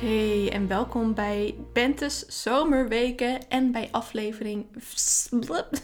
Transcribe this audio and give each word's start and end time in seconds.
Hey 0.00 0.52
en 0.52 0.66
welkom 0.66 1.14
bij 1.14 1.54
Bente's 1.72 2.42
Zomerweken 2.42 3.48
en 3.48 3.72
bij 3.72 3.88
aflevering 3.90 4.66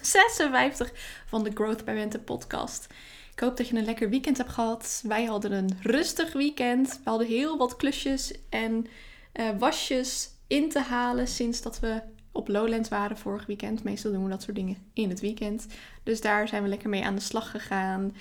56 0.00 0.92
van 1.26 1.44
de 1.44 1.50
Growth 1.54 1.84
by 1.84 1.92
Bente 1.94 2.18
podcast. 2.18 2.86
Ik 3.32 3.40
hoop 3.40 3.56
dat 3.56 3.68
je 3.68 3.76
een 3.76 3.84
lekker 3.84 4.10
weekend 4.10 4.36
hebt 4.36 4.50
gehad. 4.50 5.02
Wij 5.06 5.24
hadden 5.24 5.52
een 5.52 5.78
rustig 5.82 6.32
weekend. 6.32 7.00
We 7.04 7.10
hadden 7.10 7.26
heel 7.26 7.56
wat 7.56 7.76
klusjes 7.76 8.32
en 8.48 8.86
uh, 9.34 9.48
wasjes 9.58 10.30
in 10.46 10.68
te 10.68 10.80
halen 10.80 11.28
sinds 11.28 11.62
dat 11.62 11.80
we 11.80 12.02
op 12.32 12.48
Lowlands 12.48 12.88
waren 12.88 13.18
vorig 13.18 13.46
weekend. 13.46 13.82
Meestal 13.82 14.12
doen 14.12 14.24
we 14.24 14.30
dat 14.30 14.42
soort 14.42 14.56
dingen 14.56 14.76
in 14.92 15.08
het 15.08 15.20
weekend. 15.20 15.66
Dus 16.02 16.20
daar 16.20 16.48
zijn 16.48 16.62
we 16.62 16.68
lekker 16.68 16.88
mee 16.88 17.04
aan 17.04 17.14
de 17.14 17.20
slag 17.20 17.50
gegaan. 17.50 18.16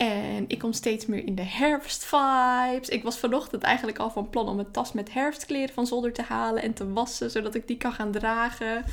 En 0.00 0.44
ik 0.48 0.58
kom 0.58 0.72
steeds 0.72 1.06
meer 1.06 1.26
in 1.26 1.34
de 1.34 1.44
herfstvibes. 1.44 2.88
Ik 2.88 3.02
was 3.02 3.18
vanochtend 3.18 3.62
eigenlijk 3.62 3.98
al 3.98 4.10
van 4.10 4.30
plan 4.30 4.48
om 4.48 4.58
een 4.58 4.70
tas 4.70 4.92
met 4.92 5.12
herfstkleren 5.12 5.74
van 5.74 5.86
zolder 5.86 6.12
te 6.12 6.22
halen 6.22 6.62
en 6.62 6.72
te 6.72 6.92
wassen, 6.92 7.30
zodat 7.30 7.54
ik 7.54 7.66
die 7.66 7.76
kan 7.76 7.92
gaan 7.92 8.12
dragen. 8.12 8.84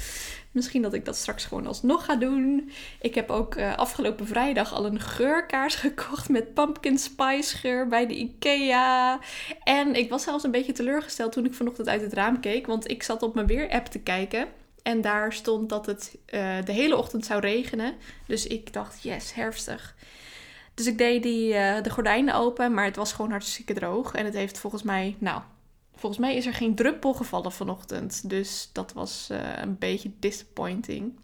Misschien 0.51 0.81
dat 0.81 0.93
ik 0.93 1.05
dat 1.05 1.15
straks 1.15 1.45
gewoon 1.45 1.67
alsnog 1.67 2.05
ga 2.05 2.15
doen. 2.15 2.71
Ik 3.01 3.15
heb 3.15 3.29
ook 3.29 3.55
uh, 3.55 3.77
afgelopen 3.77 4.27
vrijdag 4.27 4.73
al 4.73 4.85
een 4.85 4.99
geurkaars 4.99 5.75
gekocht 5.85 6.29
met 6.29 6.53
pumpkin 6.53 6.97
spice 6.97 7.57
geur 7.57 7.87
bij 7.87 8.07
de 8.07 8.15
IKEA. 8.15 9.19
En 9.63 9.95
ik 9.95 10.09
was 10.09 10.23
zelfs 10.23 10.43
een 10.43 10.51
beetje 10.51 10.73
teleurgesteld 10.73 11.31
toen 11.31 11.45
ik 11.45 11.53
vanochtend 11.53 11.87
uit 11.87 12.01
het 12.01 12.13
raam 12.13 12.39
keek, 12.39 12.67
want 12.67 12.89
ik 12.89 13.03
zat 13.03 13.23
op 13.23 13.33
mijn 13.35 13.47
weer-app 13.47 13.85
te 13.85 13.99
kijken. 13.99 14.47
En 14.83 15.01
daar 15.01 15.33
stond 15.33 15.69
dat 15.69 15.85
het 15.85 16.17
uh, 16.33 16.55
de 16.65 16.71
hele 16.71 16.97
ochtend 16.97 17.25
zou 17.25 17.39
regenen. 17.39 17.93
Dus 18.25 18.47
ik 18.47 18.73
dacht, 18.73 19.03
yes, 19.03 19.33
herfstig. 19.33 19.95
Dus 20.77 20.87
ik 20.87 20.97
deed 20.97 21.23
die, 21.23 21.53
uh, 21.53 21.81
de 21.81 21.89
gordijnen 21.89 22.35
open, 22.35 22.73
maar 22.73 22.85
het 22.85 22.95
was 22.95 23.13
gewoon 23.13 23.31
hartstikke 23.31 23.73
droog. 23.73 24.13
En 24.13 24.25
het 24.25 24.33
heeft 24.33 24.57
volgens 24.57 24.83
mij, 24.83 25.15
nou, 25.19 25.41
volgens 25.95 26.21
mij 26.21 26.35
is 26.35 26.45
er 26.45 26.53
geen 26.53 26.75
druppel 26.75 27.13
gevallen 27.13 27.51
vanochtend. 27.51 28.29
Dus 28.29 28.69
dat 28.73 28.93
was 28.93 29.27
uh, 29.31 29.37
een 29.55 29.77
beetje 29.77 30.11
disappointing. 30.19 31.19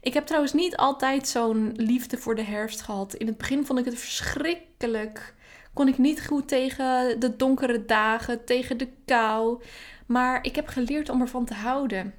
Ik 0.00 0.14
heb 0.14 0.26
trouwens 0.26 0.52
niet 0.52 0.76
altijd 0.76 1.28
zo'n 1.28 1.72
liefde 1.76 2.18
voor 2.18 2.34
de 2.34 2.42
herfst 2.42 2.80
gehad. 2.80 3.14
In 3.14 3.26
het 3.26 3.36
begin 3.36 3.66
vond 3.66 3.78
ik 3.78 3.84
het 3.84 3.98
verschrikkelijk. 3.98 5.34
Kon 5.72 5.88
ik 5.88 5.98
niet 5.98 6.26
goed 6.26 6.48
tegen 6.48 7.20
de 7.20 7.36
donkere 7.36 7.84
dagen, 7.84 8.44
tegen 8.44 8.76
de 8.76 8.88
kou. 9.04 9.62
Maar 10.06 10.44
ik 10.44 10.54
heb 10.54 10.68
geleerd 10.68 11.08
om 11.08 11.20
ervan 11.20 11.44
te 11.44 11.54
houden. 11.54 12.14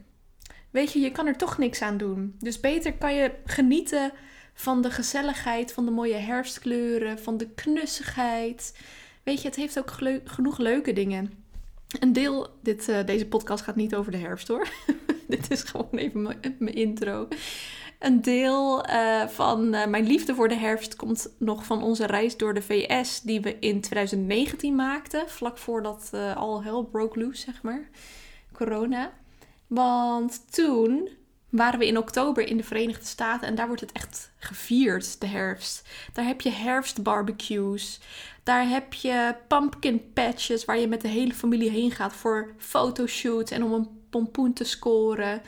Weet 0.72 0.92
je, 0.92 1.00
je 1.00 1.12
kan 1.12 1.28
er 1.28 1.38
toch 1.38 1.58
niks 1.58 1.82
aan 1.82 1.98
doen. 1.98 2.36
Dus 2.40 2.60
beter 2.60 2.94
kan 2.94 3.16
je 3.16 3.32
genieten 3.46 4.12
van 4.58 4.82
de 4.82 4.92
gezelligheid, 4.92 5.74
van 5.74 5.86
de 5.86 5.92
mooie 5.92 6.16
herfstkleuren, 6.16 7.20
van 7.20 7.38
de 7.38 7.50
knussigheid. 7.50 8.78
Weet 9.24 9.42
je, 9.42 9.48
het 9.48 9.58
heeft 9.58 9.80
ook 9.80 9.92
genoeg 10.24 10.58
leuke 10.58 10.94
dingen. 10.94 11.44
Een 12.00 12.14
deel, 12.14 12.48
dit, 12.62 12.88
uh, 12.88 13.06
deze 13.06 13.28
podcast 13.28 13.64
gaat 13.64 13.76
niet 13.76 13.96
over 13.96 14.12
de 14.12 14.18
herfst 14.18 14.48
hoor. 14.48 14.68
dit 15.28 15.52
is 15.52 15.64
gewoon 15.64 15.90
even 15.92 16.22
mijn 16.60 16.76
intro. 16.76 17.28
Een 18.00 18.22
deel 18.22 18.90
uh, 18.90 19.28
van 19.28 19.76
uh, 19.76 19.86
mijn 19.86 20.08
liefde 20.08 20.36
voor 20.36 20.48
de 20.48 20.56
herfst 20.56 20.96
komt 20.96 21.30
nog 21.38 21.66
van 21.66 21.84
onze 21.84 22.06
reis 22.06 22.38
door 22.38 22.54
de 22.54 22.62
VS, 22.62 23.22
die 23.22 23.42
we 23.42 23.60
in 23.60 23.82
2019 23.82 24.76
maakten. 24.76 25.30
Vlak 25.30 25.58
voordat 25.58 26.10
al 26.36 26.64
hell 26.64 26.84
broke 26.92 27.20
loose, 27.20 27.42
zeg 27.42 27.62
maar. 27.62 27.90
Corona. 28.52 29.14
Want 29.68 30.54
toen 30.54 31.10
waren 31.50 31.80
we 31.80 31.88
in 31.88 31.98
oktober 31.98 32.48
in 32.48 32.58
de 32.58 32.64
Verenigde 32.64 33.06
Staten 33.06 33.48
en 33.48 33.56
daar 33.56 33.68
wordt 33.68 33.82
het 33.82 33.92
echt 33.92 34.32
gevierd, 34.38 35.22
de 35.22 35.28
herfst. 35.28 35.88
Daar 36.14 36.26
heb 36.26 36.42
je 36.42 36.50
herfstbarbecues. 36.50 38.00
Daar 38.44 38.68
heb 38.68 38.94
je 38.94 39.36
pumpkin 39.48 40.14
patches 40.14 40.66
waar 40.66 40.80
je 40.80 40.88
met 40.88 41.02
de 41.02 41.08
hele 41.08 41.34
familie 41.34 41.70
heen 41.70 41.92
gaat 41.92 42.14
voor 42.14 42.54
fotoshoots 42.58 43.52
en 43.52 43.64
om 43.64 43.74
een 43.74 43.90
pompoen 44.10 44.54
te 44.54 44.64
scoren. 44.64 45.42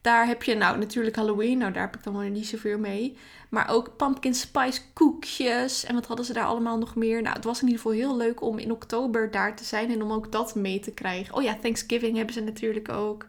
Daar 0.00 0.26
heb 0.26 0.42
je 0.42 0.54
nou 0.54 0.78
natuurlijk 0.78 1.16
Halloween, 1.16 1.58
nou 1.58 1.72
daar 1.72 1.82
heb 1.82 1.96
ik 1.96 2.02
dan 2.02 2.16
wel 2.16 2.28
niet 2.28 2.46
zoveel 2.46 2.78
mee. 2.78 3.16
Maar 3.48 3.68
ook 3.68 3.96
pumpkin 3.96 4.34
spice 4.34 4.80
koekjes 4.92 5.84
en 5.84 5.94
wat 5.94 6.06
hadden 6.06 6.26
ze 6.26 6.32
daar 6.32 6.44
allemaal 6.44 6.78
nog 6.78 6.94
meer. 6.94 7.22
Nou, 7.22 7.34
het 7.34 7.44
was 7.44 7.60
in 7.60 7.66
ieder 7.66 7.82
geval 7.82 7.96
heel 7.96 8.16
leuk 8.16 8.42
om 8.42 8.58
in 8.58 8.72
oktober 8.72 9.30
daar 9.30 9.56
te 9.56 9.64
zijn 9.64 9.90
en 9.90 10.02
om 10.02 10.12
ook 10.12 10.32
dat 10.32 10.54
mee 10.54 10.80
te 10.80 10.90
krijgen. 10.90 11.34
Oh 11.34 11.42
ja, 11.42 11.56
Thanksgiving 11.62 12.16
hebben 12.16 12.34
ze 12.34 12.40
natuurlijk 12.40 12.88
ook. 12.88 13.26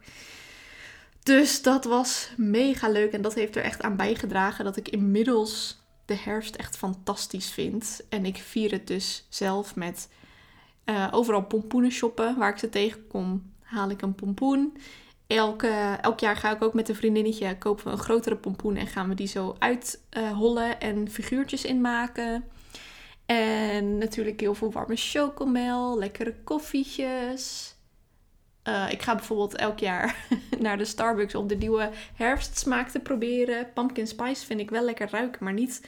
Dus 1.25 1.61
dat 1.61 1.85
was 1.85 2.29
mega 2.37 2.89
leuk 2.89 3.11
en 3.11 3.21
dat 3.21 3.33
heeft 3.33 3.55
er 3.55 3.63
echt 3.63 3.81
aan 3.81 3.95
bijgedragen 3.95 4.65
dat 4.65 4.77
ik 4.77 4.89
inmiddels 4.89 5.77
de 6.05 6.15
herfst 6.15 6.55
echt 6.55 6.77
fantastisch 6.77 7.49
vind. 7.49 8.01
En 8.09 8.25
ik 8.25 8.37
vier 8.37 8.71
het 8.71 8.87
dus 8.87 9.25
zelf 9.29 9.75
met 9.75 10.09
uh, 10.85 11.07
overal 11.11 11.43
pompoenen 11.43 11.91
shoppen. 11.91 12.37
Waar 12.37 12.49
ik 12.49 12.57
ze 12.57 12.69
tegenkom, 12.69 13.51
haal 13.61 13.89
ik 13.89 14.01
een 14.01 14.15
pompoen. 14.15 14.77
Elke, 15.27 15.97
elk 16.01 16.19
jaar 16.19 16.35
ga 16.35 16.51
ik 16.51 16.61
ook 16.61 16.73
met 16.73 16.89
een 16.89 16.95
vriendinnetje 16.95 17.57
kopen 17.57 17.85
we 17.85 17.91
een 17.91 17.97
grotere 17.97 18.37
pompoen 18.37 18.75
en 18.75 18.87
gaan 18.87 19.09
we 19.09 19.15
die 19.15 19.27
zo 19.27 19.55
uithollen 19.59 20.79
en 20.79 21.09
figuurtjes 21.09 21.65
inmaken. 21.65 22.45
En 23.25 23.97
natuurlijk 23.97 24.39
heel 24.39 24.55
veel 24.55 24.71
warme 24.71 24.95
chocomel, 24.95 25.97
lekkere 25.97 26.35
koffietjes. 26.43 27.75
Uh, 28.63 28.91
ik 28.91 29.01
ga 29.01 29.15
bijvoorbeeld 29.15 29.55
elk 29.55 29.79
jaar 29.79 30.27
naar 30.59 30.77
de 30.77 30.85
Starbucks 30.85 31.35
om 31.35 31.47
de 31.47 31.55
nieuwe 31.55 31.89
herfstsmaak 32.15 32.89
te 32.89 32.99
proberen. 32.99 33.73
Pumpkin 33.73 34.07
spice 34.07 34.45
vind 34.45 34.59
ik 34.59 34.69
wel 34.69 34.83
lekker 34.83 35.09
ruiken, 35.09 35.43
maar 35.43 35.53
niet 35.53 35.81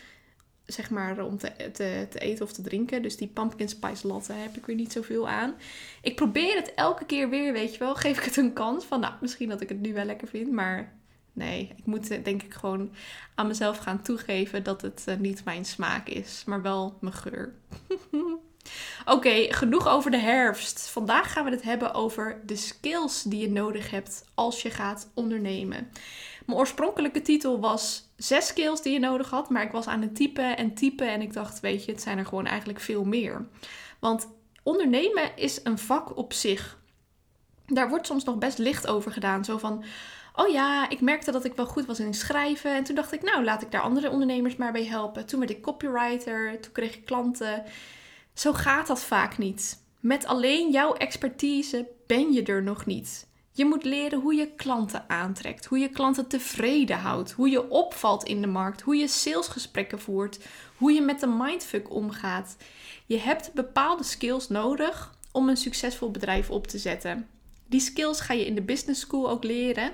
zeg 0.66 0.90
maar 0.90 1.26
om 1.26 1.38
te, 1.38 1.52
te, 1.56 2.08
te, 2.10 2.20
eten 2.20 2.46
of 2.46 2.52
te 2.52 2.62
drinken. 2.62 3.02
Dus 3.02 3.18
die 3.18 3.28
pumpkin 3.28 3.70
spice 3.70 4.08
latte 4.08 4.34
heb 4.34 4.56
ik 4.56 4.66
weer 4.66 4.76
niet 4.76 4.92
zoveel 4.92 5.30
aan. 5.30 5.56
Ik 6.02 6.16
probeer 6.16 6.56
het 6.56 6.74
elke 6.74 7.06
keer 7.06 7.30
weer, 7.30 7.54
weet 7.54 7.74
je 7.74 7.80
wel. 7.80 7.96
Geef 8.06 8.18
ik 8.18 8.24
het 8.24 8.38
een 8.38 8.54
kans 8.54 8.86
van, 8.86 9.00
nou, 9.00 9.14
misschien 9.22 9.50
dat 9.50 9.62
ik 9.62 9.70
het 9.70 9.82
nu 9.82 9.94
wel 9.94 10.06
lekker 10.06 10.28
vind. 10.28 10.52
Maar 10.52 10.94
nee, 11.34 11.74
ik 11.76 11.86
moet 11.86 12.08
denk 12.08 12.44
ik 12.44 12.54
gewoon 12.54 12.92
aan 13.36 13.48
mezelf 13.48 13.78
gaan 13.78 14.02
toegeven 14.02 14.64
dat 14.64 14.82
het 14.82 15.06
uh, 15.10 15.16
niet 15.16 15.44
mijn 15.44 15.66
smaak 15.66 16.08
is. 16.08 16.44
Maar 16.46 16.62
wel 16.62 16.98
mijn 17.02 17.14
geur. 17.14 17.54
Oké, 19.06 19.54
genoeg 19.54 19.88
over 19.88 20.12
de 20.12 20.20
herfst. 20.20 20.90
Vandaag 20.90 21.32
gaan 21.32 21.46
we 21.46 21.52
het 21.52 21.64
hebben 21.64 21.94
over 21.94 22.42
de 22.46 22.56
skills 22.56 23.24
die 23.24 23.40
je 23.40 23.50
nodig 23.50 23.92
hebt 23.92 24.26
als 24.34 24.62
je 24.62 24.70
gaat 24.70 25.10
ondernemen. 25.14 25.92
Mijn 26.46 26.60
oorspronkelijke 26.60 27.22
titel 27.22 27.60
was 27.60 28.10
zes 28.16 28.48
skills 28.48 28.82
die 28.82 28.94
je 28.94 29.00
nodig 29.00 29.30
had, 29.30 29.50
maar 29.50 29.64
ik 29.64 29.72
was 29.72 29.88
aan 29.88 30.02
het 30.02 30.16
typen 30.16 30.58
en 30.58 30.74
typen 30.74 31.08
en 31.08 31.22
ik 31.22 31.34
dacht, 31.34 31.60
weet 31.60 31.86
je, 31.86 31.92
het 31.92 32.02
zijn 32.02 32.18
er 32.18 32.26
gewoon 32.26 32.46
eigenlijk 32.46 32.80
veel 32.80 33.04
meer. 33.04 33.46
Want 34.00 34.28
ondernemen 34.64 35.32
is 35.36 35.60
een 35.64 35.78
vak 35.78 36.18
op 36.18 36.34
zich. 36.34 36.78
Daar 37.66 37.90
wordt 37.90 38.08
soms 38.08 38.24
nog 38.24 38.38
best 38.38 38.58
licht 38.58 38.88
over 38.88 39.12
gedaan. 39.12 39.46
Zo 39.46 39.58
van, 39.58 39.84
oh 40.36 40.48
ja, 40.48 40.90
ik 40.90 41.02
merkte 41.02 41.32
dat 41.32 41.46
ik 41.46 41.56
wel 41.56 41.66
goed 41.66 41.86
was 41.86 42.00
in 42.00 42.14
schrijven. 42.14 42.76
En 42.76 42.84
toen 42.84 42.96
dacht 42.96 43.14
ik, 43.14 43.24
nou, 43.24 43.44
laat 43.44 43.62
ik 43.62 43.72
daar 43.72 43.82
andere 43.82 44.10
ondernemers 44.10 44.56
maar 44.56 44.72
bij 44.72 44.86
helpen. 44.86 45.26
Toen 45.26 45.40
werd 45.40 45.52
ik 45.52 45.62
copywriter, 45.62 46.60
toen 46.62 46.72
kreeg 46.72 46.96
ik 46.96 47.06
klanten. 47.06 47.64
Zo 48.38 48.54
gaat 48.54 48.88
dat 48.88 49.04
vaak 49.04 49.38
niet. 49.38 49.84
Met 50.00 50.26
alleen 50.26 50.72
jouw 50.72 50.94
expertise 50.94 51.88
ben 52.08 52.34
je 52.34 52.44
er 52.44 52.64
nog 52.64 52.86
niet. 52.86 53.28
Je 53.52 53.66
moet 53.66 53.84
leren 53.84 54.20
hoe 54.20 54.36
je 54.36 54.52
klanten 54.56 55.10
aantrekt, 55.10 55.66
hoe 55.66 55.78
je 55.78 55.90
klanten 55.90 56.28
tevreden 56.28 56.98
houdt, 56.98 57.32
hoe 57.32 57.50
je 57.50 57.70
opvalt 57.70 58.24
in 58.24 58.42
de 58.42 58.48
markt, 58.48 58.82
hoe 58.82 58.96
je 58.96 59.08
salesgesprekken 59.08 60.00
voert, 60.00 60.40
hoe 60.76 60.92
je 60.92 61.02
met 61.02 61.20
de 61.20 61.28
mindfuck 61.28 61.92
omgaat. 61.92 62.58
Je 63.06 63.20
hebt 63.20 63.54
bepaalde 63.54 64.04
skills 64.04 64.50
nodig 64.50 65.16
om 65.32 65.50
een 65.50 65.58
succesvol 65.58 66.12
bedrijf 66.12 66.50
op 66.50 66.68
te 66.68 66.78
zetten. 66.78 67.28
Die 67.66 67.80
skills 67.80 68.20
ga 68.20 68.34
je 68.34 68.46
in 68.46 68.56
de 68.56 68.62
business 68.62 69.02
school 69.02 69.30
ook 69.30 69.44
leren. 69.44 69.92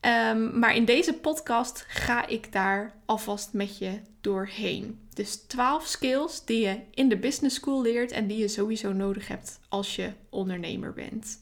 Um, 0.00 0.58
maar 0.58 0.74
in 0.74 0.84
deze 0.84 1.12
podcast 1.12 1.84
ga 1.88 2.26
ik 2.26 2.52
daar 2.52 2.94
alvast 3.04 3.52
met 3.52 3.78
je 3.78 4.00
doorheen. 4.20 5.08
Dus 5.20 5.36
12 5.36 5.86
skills 5.86 6.44
die 6.44 6.60
je 6.60 6.80
in 6.94 7.08
de 7.08 7.16
business 7.16 7.56
school 7.56 7.82
leert 7.82 8.12
en 8.12 8.26
die 8.26 8.38
je 8.38 8.48
sowieso 8.48 8.92
nodig 8.92 9.28
hebt 9.28 9.60
als 9.68 9.96
je 9.96 10.12
ondernemer 10.28 10.92
bent. 10.92 11.40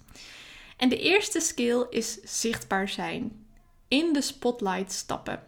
En 0.76 0.88
de 0.88 0.98
eerste 0.98 1.40
skill 1.40 1.86
is 1.90 2.18
zichtbaar 2.22 2.88
zijn. 2.88 3.46
In 3.88 4.12
de 4.12 4.20
spotlight 4.20 4.92
stappen. 4.92 5.42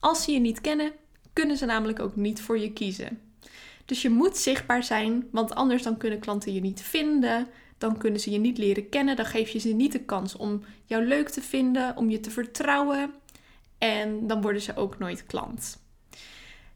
Als 0.00 0.24
ze 0.24 0.32
je 0.32 0.38
niet 0.38 0.60
kennen, 0.60 0.92
kunnen 1.32 1.56
ze 1.56 1.64
namelijk 1.64 2.00
ook 2.00 2.16
niet 2.16 2.40
voor 2.40 2.58
je 2.58 2.72
kiezen. 2.72 3.20
Dus 3.84 4.02
je 4.02 4.10
moet 4.10 4.36
zichtbaar 4.36 4.84
zijn, 4.84 5.28
want 5.30 5.54
anders 5.54 5.82
dan 5.82 5.96
kunnen 5.96 6.18
klanten 6.18 6.54
je 6.54 6.60
niet 6.60 6.82
vinden, 6.82 7.48
dan 7.78 7.98
kunnen 7.98 8.20
ze 8.20 8.30
je 8.30 8.38
niet 8.38 8.58
leren 8.58 8.88
kennen, 8.88 9.16
dan 9.16 9.26
geef 9.26 9.48
je 9.48 9.58
ze 9.58 9.68
niet 9.68 9.92
de 9.92 10.04
kans 10.04 10.36
om 10.36 10.64
jou 10.84 11.04
leuk 11.04 11.28
te 11.28 11.42
vinden, 11.42 11.96
om 11.96 12.10
je 12.10 12.20
te 12.20 12.30
vertrouwen. 12.30 13.14
En 13.78 14.26
dan 14.26 14.42
worden 14.42 14.62
ze 14.62 14.76
ook 14.76 14.98
nooit 14.98 15.26
klant. 15.26 15.79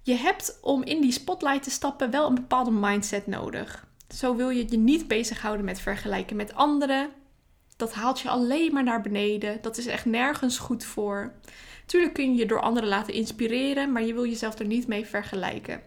Je 0.05 0.15
hebt 0.15 0.59
om 0.61 0.83
in 0.83 1.01
die 1.01 1.13
spotlight 1.13 1.63
te 1.63 1.71
stappen 1.71 2.11
wel 2.11 2.27
een 2.27 2.35
bepaalde 2.35 2.71
mindset 2.71 3.27
nodig. 3.27 3.87
Zo 4.15 4.37
wil 4.37 4.51
je 4.51 4.67
je 4.69 4.77
niet 4.77 5.09
bezighouden 5.09 5.65
met 5.65 5.81
vergelijken 5.81 6.37
met 6.37 6.55
anderen. 6.55 7.11
Dat 7.77 7.93
haalt 7.93 8.21
je 8.21 8.29
alleen 8.29 8.73
maar 8.73 8.83
naar 8.83 9.01
beneden. 9.01 9.59
Dat 9.63 9.77
is 9.77 9.87
echt 9.87 10.05
nergens 10.05 10.59
goed 10.59 10.85
voor. 10.85 11.33
Tuurlijk 11.87 12.15
kun 12.15 12.33
je 12.33 12.39
je 12.39 12.47
door 12.47 12.61
anderen 12.61 12.89
laten 12.89 13.15
inspireren, 13.15 13.93
maar 13.93 14.03
je 14.03 14.15
wil 14.15 14.27
jezelf 14.27 14.59
er 14.59 14.67
niet 14.67 14.87
mee 14.87 15.07
vergelijken. 15.07 15.83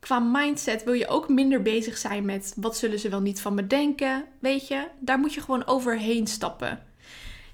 Qua 0.00 0.18
mindset 0.18 0.84
wil 0.84 0.92
je 0.92 1.08
ook 1.08 1.28
minder 1.28 1.62
bezig 1.62 1.98
zijn 1.98 2.24
met 2.24 2.54
wat 2.56 2.76
zullen 2.76 2.98
ze 2.98 3.08
wel 3.08 3.20
niet 3.20 3.40
van 3.40 3.54
me 3.54 3.66
denken. 3.66 4.24
Weet 4.38 4.68
je, 4.68 4.88
daar 4.98 5.18
moet 5.18 5.34
je 5.34 5.40
gewoon 5.40 5.66
overheen 5.66 6.26
stappen. 6.26 6.82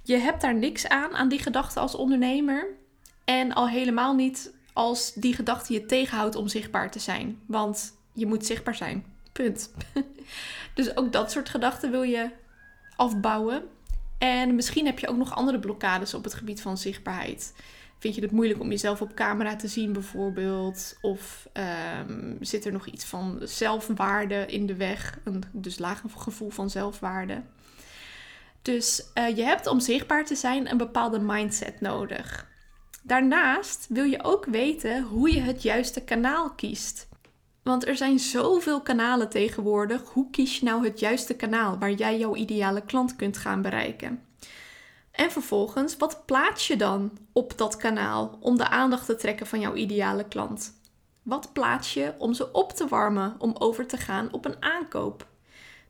Je 0.03 0.17
hebt 0.17 0.41
daar 0.41 0.55
niks 0.55 0.89
aan, 0.89 1.13
aan 1.15 1.29
die 1.29 1.39
gedachte 1.39 1.81
als 1.81 1.95
ondernemer. 1.95 2.67
En 3.25 3.53
al 3.53 3.69
helemaal 3.69 4.15
niet 4.15 4.53
als 4.73 5.13
die 5.15 5.35
gedachte 5.35 5.73
je 5.73 5.87
tegenhoudt 5.87 6.37
om 6.37 6.49
zichtbaar 6.49 6.91
te 6.91 6.99
zijn. 6.99 7.41
Want 7.47 7.93
je 8.13 8.27
moet 8.27 8.47
zichtbaar 8.47 8.75
zijn. 8.75 9.05
Punt. 9.33 9.71
dus 10.75 10.97
ook 10.97 11.13
dat 11.13 11.31
soort 11.31 11.49
gedachten 11.49 11.91
wil 11.91 12.03
je 12.03 12.31
afbouwen. 12.97 13.63
En 14.19 14.55
misschien 14.55 14.87
heb 14.87 14.99
je 14.99 15.09
ook 15.09 15.17
nog 15.17 15.35
andere 15.35 15.59
blokkades 15.59 16.15
op 16.15 16.25
het 16.25 16.35
gebied 16.35 16.61
van 16.61 16.79
zichtbaarheid. 16.79 17.55
Vind 17.99 18.15
je 18.15 18.21
het 18.21 18.31
moeilijk 18.31 18.61
om 18.61 18.71
jezelf 18.71 19.01
op 19.01 19.15
camera 19.15 19.57
te 19.57 19.69
zien, 19.69 19.93
bijvoorbeeld? 19.93 20.99
Of 21.01 21.49
um, 22.09 22.37
zit 22.41 22.65
er 22.65 22.73
nog 22.73 22.87
iets 22.87 23.05
van 23.05 23.39
zelfwaarde 23.43 24.47
in 24.47 24.67
de 24.67 24.75
weg? 24.75 25.19
Een 25.25 25.43
dus 25.53 25.79
laag 25.79 26.03
gevoel 26.17 26.51
van 26.51 26.71
zelfwaarde. 26.71 27.43
Dus 28.63 29.05
uh, 29.15 29.37
je 29.37 29.43
hebt 29.43 29.67
om 29.67 29.81
zichtbaar 29.81 30.25
te 30.25 30.35
zijn 30.35 30.71
een 30.71 30.77
bepaalde 30.77 31.19
mindset 31.19 31.81
nodig. 31.81 32.51
Daarnaast 33.03 33.87
wil 33.89 34.05
je 34.05 34.25
ook 34.25 34.45
weten 34.45 35.03
hoe 35.03 35.33
je 35.33 35.41
het 35.41 35.63
juiste 35.63 36.01
kanaal 36.01 36.51
kiest. 36.51 37.09
Want 37.63 37.87
er 37.87 37.97
zijn 37.97 38.19
zoveel 38.19 38.81
kanalen 38.81 39.29
tegenwoordig. 39.29 40.09
Hoe 40.09 40.31
kies 40.31 40.59
je 40.59 40.65
nou 40.65 40.85
het 40.85 41.01
juiste 41.01 41.35
kanaal 41.35 41.79
waar 41.79 41.93
jij 41.93 42.19
jouw 42.19 42.35
ideale 42.35 42.81
klant 42.81 43.17
kunt 43.17 43.37
gaan 43.37 43.63
bereiken? 43.63 44.23
En 45.11 45.31
vervolgens, 45.31 45.97
wat 45.97 46.23
plaats 46.27 46.67
je 46.67 46.77
dan 46.77 47.19
op 47.33 47.59
dat 47.59 47.77
kanaal 47.77 48.39
om 48.41 48.57
de 48.57 48.69
aandacht 48.69 49.07
te 49.07 49.17
trekken 49.17 49.47
van 49.47 49.61
jouw 49.61 49.75
ideale 49.75 50.25
klant? 50.29 50.81
Wat 51.23 51.53
plaats 51.53 51.95
je 51.95 52.15
om 52.19 52.35
ze 52.35 52.53
op 52.53 52.73
te 52.73 52.87
warmen 52.87 53.35
om 53.39 53.55
over 53.59 53.87
te 53.87 53.97
gaan 53.97 54.33
op 54.33 54.45
een 54.45 54.63
aankoop? 54.63 55.27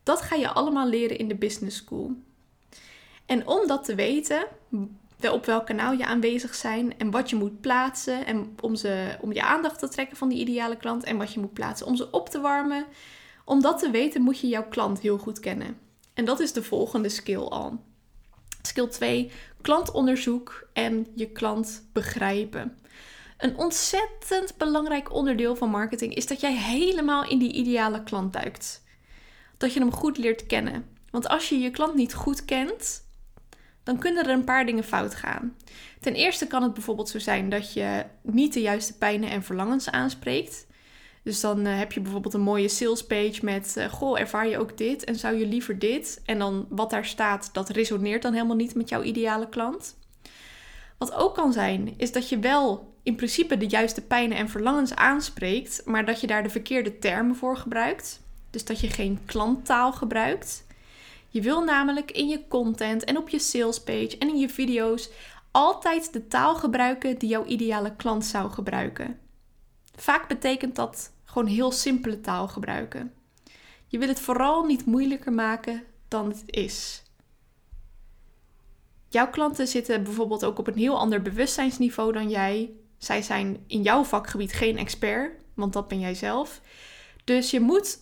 Dat 0.02 0.22
ga 0.22 0.36
je 0.36 0.48
allemaal 0.48 0.88
leren 0.88 1.18
in 1.18 1.28
de 1.28 1.34
business 1.34 1.76
school. 1.76 2.10
En 3.26 3.46
om 3.46 3.66
dat 3.66 3.84
te 3.84 3.94
weten, 3.94 4.46
op 5.30 5.46
welk 5.46 5.66
kanaal 5.66 5.92
je 5.92 6.06
aanwezig 6.06 6.54
zijn 6.54 6.98
en 6.98 7.10
wat 7.10 7.30
je 7.30 7.36
moet 7.36 7.60
plaatsen 7.60 8.26
en 8.26 8.54
om, 8.60 8.76
ze, 8.76 9.16
om 9.20 9.32
je 9.32 9.42
aandacht 9.42 9.78
te 9.78 9.88
trekken 9.88 10.16
van 10.16 10.28
die 10.28 10.38
ideale 10.38 10.76
klant 10.76 11.04
en 11.04 11.16
wat 11.16 11.32
je 11.32 11.40
moet 11.40 11.52
plaatsen 11.52 11.86
om 11.86 11.96
ze 11.96 12.10
op 12.10 12.28
te 12.28 12.40
warmen. 12.40 12.86
Om 13.44 13.62
dat 13.62 13.78
te 13.78 13.90
weten 13.90 14.22
moet 14.22 14.38
je 14.38 14.48
jouw 14.48 14.68
klant 14.68 15.00
heel 15.00 15.18
goed 15.18 15.40
kennen. 15.40 15.78
En 16.14 16.24
dat 16.24 16.40
is 16.40 16.52
de 16.52 16.62
volgende 16.62 17.08
skill 17.08 17.40
al. 17.40 17.80
Skill 18.62 18.88
2, 18.88 19.30
klantonderzoek 19.60 20.68
en 20.72 21.06
je 21.14 21.30
klant 21.30 21.88
begrijpen. 21.92 22.78
Een 23.38 23.56
ontzettend 23.56 24.56
belangrijk 24.56 25.12
onderdeel 25.12 25.56
van 25.56 25.70
marketing 25.70 26.14
is 26.14 26.26
dat 26.26 26.40
jij 26.40 26.56
helemaal 26.56 27.24
in 27.24 27.38
die 27.38 27.52
ideale 27.52 28.02
klant 28.02 28.32
duikt. 28.32 28.82
Dat 29.56 29.72
je 29.72 29.80
hem 29.80 29.92
goed 29.92 30.18
leert 30.18 30.46
kennen. 30.46 30.84
Want 31.10 31.28
als 31.28 31.48
je 31.48 31.58
je 31.58 31.70
klant 31.70 31.94
niet 31.94 32.14
goed 32.14 32.44
kent, 32.44 33.04
dan 33.82 33.98
kunnen 33.98 34.24
er 34.24 34.30
een 34.30 34.44
paar 34.44 34.66
dingen 34.66 34.84
fout 34.84 35.14
gaan. 35.14 35.56
Ten 36.00 36.14
eerste 36.14 36.46
kan 36.46 36.62
het 36.62 36.74
bijvoorbeeld 36.74 37.08
zo 37.08 37.18
zijn 37.18 37.48
dat 37.48 37.72
je 37.72 38.04
niet 38.22 38.52
de 38.52 38.60
juiste 38.60 38.98
pijnen 38.98 39.30
en 39.30 39.42
verlangens 39.42 39.90
aanspreekt. 39.90 40.66
Dus 41.22 41.40
dan 41.40 41.66
uh, 41.66 41.78
heb 41.78 41.92
je 41.92 42.00
bijvoorbeeld 42.00 42.34
een 42.34 42.40
mooie 42.40 42.68
salespage 42.68 43.38
met: 43.42 43.74
uh, 43.78 43.84
Goh, 43.84 44.20
ervaar 44.20 44.48
je 44.48 44.58
ook 44.58 44.78
dit 44.78 45.04
en 45.04 45.14
zou 45.14 45.36
je 45.36 45.46
liever 45.46 45.78
dit? 45.78 46.22
En 46.24 46.38
dan 46.38 46.66
wat 46.68 46.90
daar 46.90 47.04
staat, 47.04 47.50
dat 47.52 47.68
resoneert 47.68 48.22
dan 48.22 48.32
helemaal 48.32 48.56
niet 48.56 48.74
met 48.74 48.88
jouw 48.88 49.02
ideale 49.02 49.48
klant. 49.48 49.96
Wat 50.98 51.14
ook 51.14 51.34
kan 51.34 51.52
zijn, 51.52 51.94
is 51.96 52.12
dat 52.12 52.28
je 52.28 52.38
wel 52.38 52.94
in 53.02 53.16
principe 53.16 53.56
de 53.56 53.66
juiste 53.66 54.00
pijnen 54.00 54.36
en 54.36 54.48
verlangens 54.48 54.94
aanspreekt, 54.94 55.82
maar 55.84 56.04
dat 56.04 56.20
je 56.20 56.26
daar 56.26 56.42
de 56.42 56.50
verkeerde 56.50 56.98
termen 56.98 57.36
voor 57.36 57.56
gebruikt. 57.56 58.20
Dus 58.50 58.64
dat 58.64 58.80
je 58.80 58.88
geen 58.88 59.18
klanttaal 59.26 59.92
gebruikt. 59.92 60.64
Je 61.32 61.40
wil 61.40 61.64
namelijk 61.64 62.10
in 62.10 62.28
je 62.28 62.48
content 62.48 63.04
en 63.04 63.16
op 63.16 63.28
je 63.28 63.38
salespage 63.38 64.16
en 64.18 64.28
in 64.28 64.38
je 64.38 64.48
video's 64.48 65.10
altijd 65.50 66.12
de 66.12 66.26
taal 66.28 66.54
gebruiken 66.54 67.18
die 67.18 67.28
jouw 67.28 67.44
ideale 67.44 67.96
klant 67.96 68.24
zou 68.24 68.50
gebruiken. 68.50 69.18
Vaak 69.94 70.28
betekent 70.28 70.76
dat 70.76 71.12
gewoon 71.24 71.48
heel 71.48 71.72
simpele 71.72 72.20
taal 72.20 72.48
gebruiken. 72.48 73.12
Je 73.86 73.98
wil 73.98 74.08
het 74.08 74.20
vooral 74.20 74.64
niet 74.64 74.86
moeilijker 74.86 75.32
maken 75.32 75.82
dan 76.08 76.28
het 76.28 76.42
is. 76.46 77.02
Jouw 79.08 79.30
klanten 79.30 79.68
zitten 79.68 80.02
bijvoorbeeld 80.02 80.44
ook 80.44 80.58
op 80.58 80.66
een 80.66 80.78
heel 80.78 80.98
ander 80.98 81.22
bewustzijnsniveau 81.22 82.12
dan 82.12 82.30
jij. 82.30 82.72
Zij 82.98 83.22
zijn 83.22 83.64
in 83.66 83.82
jouw 83.82 84.04
vakgebied 84.04 84.52
geen 84.52 84.78
expert, 84.78 85.42
want 85.54 85.72
dat 85.72 85.88
ben 85.88 86.00
jij 86.00 86.14
zelf. 86.14 86.60
Dus 87.24 87.50
je 87.50 87.60
moet 87.60 87.98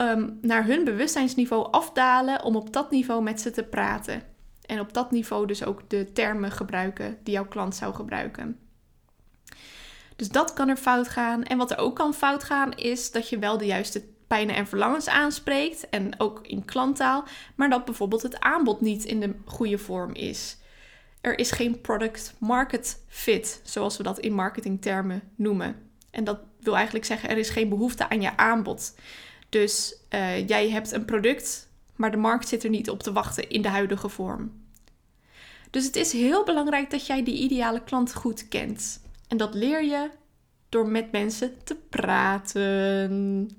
um, 0.00 0.38
naar 0.42 0.66
hun 0.66 0.84
bewustzijnsniveau 0.84 1.70
afdalen 1.70 2.44
om 2.44 2.56
op 2.56 2.72
dat 2.72 2.90
niveau 2.90 3.22
met 3.22 3.40
ze 3.40 3.50
te 3.50 3.64
praten. 3.64 4.22
En 4.66 4.80
op 4.80 4.92
dat 4.92 5.10
niveau 5.10 5.46
dus 5.46 5.64
ook 5.64 5.90
de 5.90 6.12
termen 6.12 6.50
gebruiken 6.50 7.18
die 7.22 7.34
jouw 7.34 7.46
klant 7.46 7.74
zou 7.74 7.94
gebruiken. 7.94 8.58
Dus 10.16 10.28
dat 10.28 10.52
kan 10.52 10.68
er 10.68 10.76
fout 10.76 11.08
gaan. 11.08 11.42
En 11.42 11.58
wat 11.58 11.70
er 11.70 11.78
ook 11.78 11.96
kan 11.96 12.14
fout 12.14 12.44
gaan, 12.44 12.72
is 12.72 13.10
dat 13.10 13.28
je 13.28 13.38
wel 13.38 13.58
de 13.58 13.66
juiste 13.66 14.04
pijnen 14.26 14.54
en 14.54 14.66
verlangens 14.66 15.08
aanspreekt. 15.08 15.88
En 15.88 16.20
ook 16.20 16.40
in 16.42 16.64
klanttaal. 16.64 17.24
Maar 17.54 17.70
dat 17.70 17.84
bijvoorbeeld 17.84 18.22
het 18.22 18.40
aanbod 18.40 18.80
niet 18.80 19.04
in 19.04 19.20
de 19.20 19.34
goede 19.44 19.78
vorm 19.78 20.14
is. 20.14 20.58
Er 21.20 21.38
is 21.38 21.50
geen 21.50 21.80
product 21.80 22.34
market 22.38 23.04
fit, 23.08 23.60
zoals 23.64 23.96
we 23.96 24.02
dat 24.02 24.18
in 24.18 24.32
marketingtermen 24.32 25.22
noemen. 25.36 25.76
En 26.10 26.24
dat 26.24 26.40
wil 26.60 26.74
eigenlijk 26.74 27.04
zeggen, 27.04 27.28
er 27.28 27.38
is 27.38 27.50
geen 27.50 27.68
behoefte 27.68 28.08
aan 28.08 28.20
je 28.20 28.36
aanbod. 28.36 28.94
Dus 29.50 29.94
uh, 30.10 30.48
jij 30.48 30.70
hebt 30.70 30.92
een 30.92 31.04
product, 31.04 31.68
maar 31.96 32.10
de 32.10 32.16
markt 32.16 32.48
zit 32.48 32.64
er 32.64 32.70
niet 32.70 32.90
op 32.90 33.02
te 33.02 33.12
wachten 33.12 33.50
in 33.50 33.62
de 33.62 33.68
huidige 33.68 34.08
vorm. 34.08 34.52
Dus 35.70 35.84
het 35.84 35.96
is 35.96 36.12
heel 36.12 36.44
belangrijk 36.44 36.90
dat 36.90 37.06
jij 37.06 37.24
die 37.24 37.38
ideale 37.38 37.82
klant 37.84 38.14
goed 38.14 38.48
kent. 38.48 39.00
En 39.28 39.36
dat 39.36 39.54
leer 39.54 39.84
je 39.84 40.10
door 40.68 40.88
met 40.88 41.12
mensen 41.12 41.64
te 41.64 41.76
praten. 41.88 43.50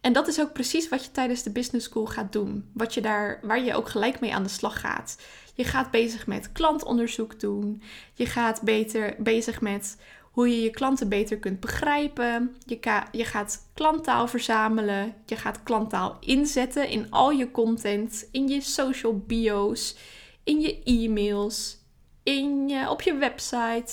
En 0.00 0.12
dat 0.12 0.28
is 0.28 0.40
ook 0.40 0.52
precies 0.52 0.88
wat 0.88 1.04
je 1.04 1.10
tijdens 1.10 1.42
de 1.42 1.50
business 1.50 1.86
school 1.86 2.06
gaat 2.06 2.32
doen. 2.32 2.70
Wat 2.72 2.94
je 2.94 3.00
daar, 3.00 3.40
waar 3.42 3.64
je 3.64 3.74
ook 3.74 3.88
gelijk 3.88 4.20
mee 4.20 4.34
aan 4.34 4.42
de 4.42 4.48
slag 4.48 4.80
gaat. 4.80 5.18
Je 5.54 5.64
gaat 5.64 5.90
bezig 5.90 6.26
met 6.26 6.52
klantonderzoek 6.52 7.40
doen. 7.40 7.82
Je 8.14 8.26
gaat 8.26 8.62
beter 8.62 9.14
bezig 9.18 9.60
met 9.60 9.96
hoe 10.38 10.48
je 10.48 10.62
je 10.62 10.70
klanten 10.70 11.08
beter 11.08 11.38
kunt 11.38 11.60
begrijpen. 11.60 12.56
Je, 12.66 13.02
je 13.12 13.24
gaat 13.24 13.68
klanttaal 13.74 14.28
verzamelen. 14.28 15.14
Je 15.26 15.36
gaat 15.36 15.62
klanttaal 15.62 16.16
inzetten 16.20 16.88
in 16.88 17.10
al 17.10 17.30
je 17.30 17.50
content, 17.50 18.28
in 18.30 18.48
je 18.48 18.60
social 18.60 19.18
bio's, 19.18 19.96
in 20.44 20.60
je 20.60 20.82
e-mails, 20.82 21.78
in 22.22 22.68
je, 22.68 22.90
op 22.90 23.02
je 23.02 23.14
website. 23.14 23.92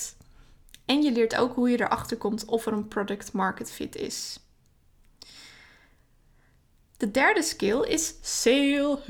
En 0.84 1.02
je 1.02 1.12
leert 1.12 1.36
ook 1.36 1.54
hoe 1.54 1.70
je 1.70 1.80
erachter 1.80 2.16
komt 2.16 2.44
of 2.44 2.66
er 2.66 2.72
een 2.72 2.88
product 2.88 3.32
market 3.32 3.72
fit 3.72 3.96
is. 3.96 4.38
De 6.96 7.10
derde 7.10 7.42
skill 7.42 7.80
is 7.80 8.14
sales. 8.20 9.06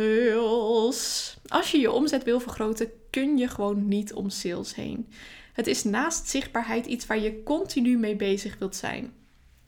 Als 1.46 1.70
je 1.70 1.78
je 1.78 1.90
omzet 1.90 2.24
wil 2.24 2.40
vergroten, 2.40 2.90
kun 3.10 3.38
je 3.38 3.48
gewoon 3.48 3.88
niet 3.88 4.12
om 4.12 4.30
sales 4.30 4.74
heen. 4.74 5.08
Het 5.56 5.66
is 5.66 5.84
naast 5.84 6.28
zichtbaarheid 6.28 6.86
iets 6.86 7.06
waar 7.06 7.18
je 7.18 7.42
continu 7.42 7.98
mee 7.98 8.16
bezig 8.16 8.58
wilt 8.58 8.76
zijn. 8.76 9.12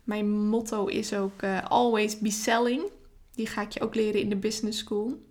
Mijn 0.05 0.49
motto 0.49 0.87
is 0.87 1.15
ook 1.15 1.43
uh, 1.43 1.65
always 1.65 2.19
be 2.19 2.31
selling. 2.31 2.83
Die 3.35 3.47
ga 3.47 3.63
ik 3.63 3.71
je 3.71 3.81
ook 3.81 3.95
leren 3.95 4.21
in 4.21 4.29
de 4.29 4.37
business 4.37 4.79
school. 4.79 5.23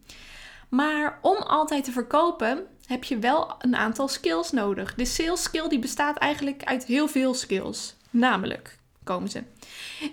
Maar 0.70 1.20
om 1.22 1.38
altijd 1.38 1.84
te 1.84 1.92
verkopen 1.92 2.66
heb 2.86 3.04
je 3.04 3.20
wel 3.20 3.56
een 3.60 3.76
aantal 3.76 4.08
skills 4.08 4.52
nodig. 4.52 4.96
De 4.96 5.06
sales 5.06 5.44
skill 5.44 5.68
die 5.68 5.80
bestaat 5.80 6.18
eigenlijk 6.18 6.64
uit 6.64 6.86
heel 6.86 7.08
veel 7.08 7.34
skills. 7.34 7.96
Namelijk, 8.10 8.78
komen 9.04 9.30
ze, 9.30 9.44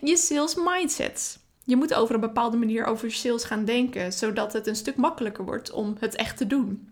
je 0.01 0.17
sales 0.17 0.55
mindset. 0.55 1.39
Je 1.65 1.77
moet 1.77 1.95
over 1.95 2.15
een 2.15 2.21
bepaalde 2.21 2.57
manier 2.57 2.85
over 2.85 3.13
sales 3.13 3.45
gaan 3.45 3.65
denken, 3.65 4.13
zodat 4.13 4.53
het 4.53 4.67
een 4.67 4.77
stuk 4.77 4.97
makkelijker 4.97 5.45
wordt 5.45 5.71
om 5.71 5.97
het 6.01 6.15
echt 6.15 6.37
te 6.37 6.47
doen. 6.47 6.89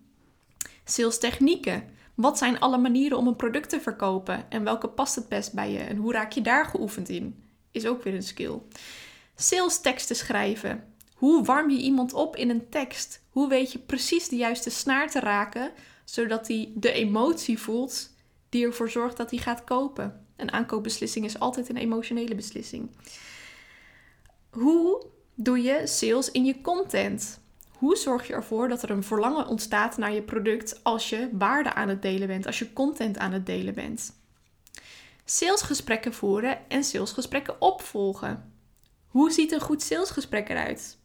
Sales 0.85 1.19
technieken. 1.19 2.01
Wat 2.15 2.39
zijn 2.39 2.61
alle 2.61 2.79
manieren 2.79 3.19
om 3.19 3.27
een 3.27 3.37
product 3.37 3.69
te 3.69 3.81
verkopen 3.81 4.51
en 4.51 4.65
welke 4.65 4.89
past 4.89 5.15
het 5.15 5.29
best 5.29 5.53
bij 5.53 5.73
je 5.73 5.79
en 5.79 5.97
hoe 5.97 6.13
raak 6.13 6.33
je 6.33 6.41
daar 6.41 6.67
geoefend 6.67 7.09
in? 7.09 7.43
Is 7.71 7.87
ook 7.87 8.03
weer 8.03 8.15
een 8.15 8.23
skill. 8.23 8.59
Sales 9.35 9.81
teksten 9.81 10.17
schrijven. 10.17 10.95
Hoe 11.15 11.45
warm 11.45 11.71
je 11.71 11.79
iemand 11.79 12.13
op 12.13 12.37
in 12.37 12.51
een 12.51 12.69
tekst? 12.69 13.23
Hoe 13.31 13.49
weet 13.49 13.73
je 13.73 13.79
precies 13.79 14.29
de 14.29 14.37
juiste 14.37 14.71
snaar 14.71 15.11
te 15.11 15.21
raken 15.21 15.73
zodat 16.05 16.49
hij 16.49 16.73
de 16.75 16.93
emotie 16.93 17.59
voelt 17.59 18.11
die 18.49 18.67
ervoor 18.67 18.91
zorgt 18.91 19.17
dat 19.17 19.31
hij 19.31 19.39
gaat 19.39 19.65
kopen. 19.65 20.27
Een 20.37 20.53
aankoopbeslissing 20.53 21.25
is 21.25 21.39
altijd 21.39 21.69
een 21.69 21.77
emotionele 21.77 22.35
beslissing. 22.35 22.91
Hoe 24.51 25.07
doe 25.35 25.63
je 25.63 25.87
sales 25.87 26.31
in 26.31 26.45
je 26.45 26.61
content? 26.61 27.41
Hoe 27.83 27.97
zorg 27.97 28.27
je 28.27 28.33
ervoor 28.33 28.69
dat 28.69 28.83
er 28.83 28.91
een 28.91 29.03
verlangen 29.03 29.47
ontstaat 29.47 29.97
naar 29.97 30.13
je 30.13 30.23
product 30.23 30.81
als 30.83 31.09
je 31.09 31.29
waarde 31.33 31.75
aan 31.75 31.89
het 31.89 32.03
delen 32.03 32.29
bent, 32.29 32.47
als 32.47 32.59
je 32.59 32.73
content 32.73 33.19
aan 33.19 33.33
het 33.33 33.47
delen 33.47 33.75
bent? 33.75 34.17
Salesgesprekken 35.25 36.15
voeren 36.15 36.59
en 36.69 36.85
salesgesprekken 36.85 37.61
opvolgen. 37.61 38.53
Hoe 39.07 39.31
ziet 39.31 39.53
een 39.53 39.61
goed 39.61 39.83
salesgesprek 39.83 40.49
eruit? 40.49 40.99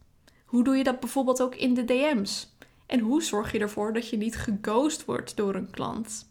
Hoe 0.44 0.64
doe 0.64 0.76
je 0.76 0.84
dat 0.84 1.00
bijvoorbeeld 1.00 1.42
ook 1.42 1.54
in 1.54 1.74
de 1.74 1.84
DM's? 1.84 2.56
En 2.86 3.00
hoe 3.00 3.22
zorg 3.22 3.52
je 3.52 3.58
ervoor 3.58 3.92
dat 3.92 4.08
je 4.08 4.16
niet 4.16 4.36
geghost 4.36 5.04
wordt 5.04 5.36
door 5.36 5.54
een 5.54 5.70
klant? 5.70 6.30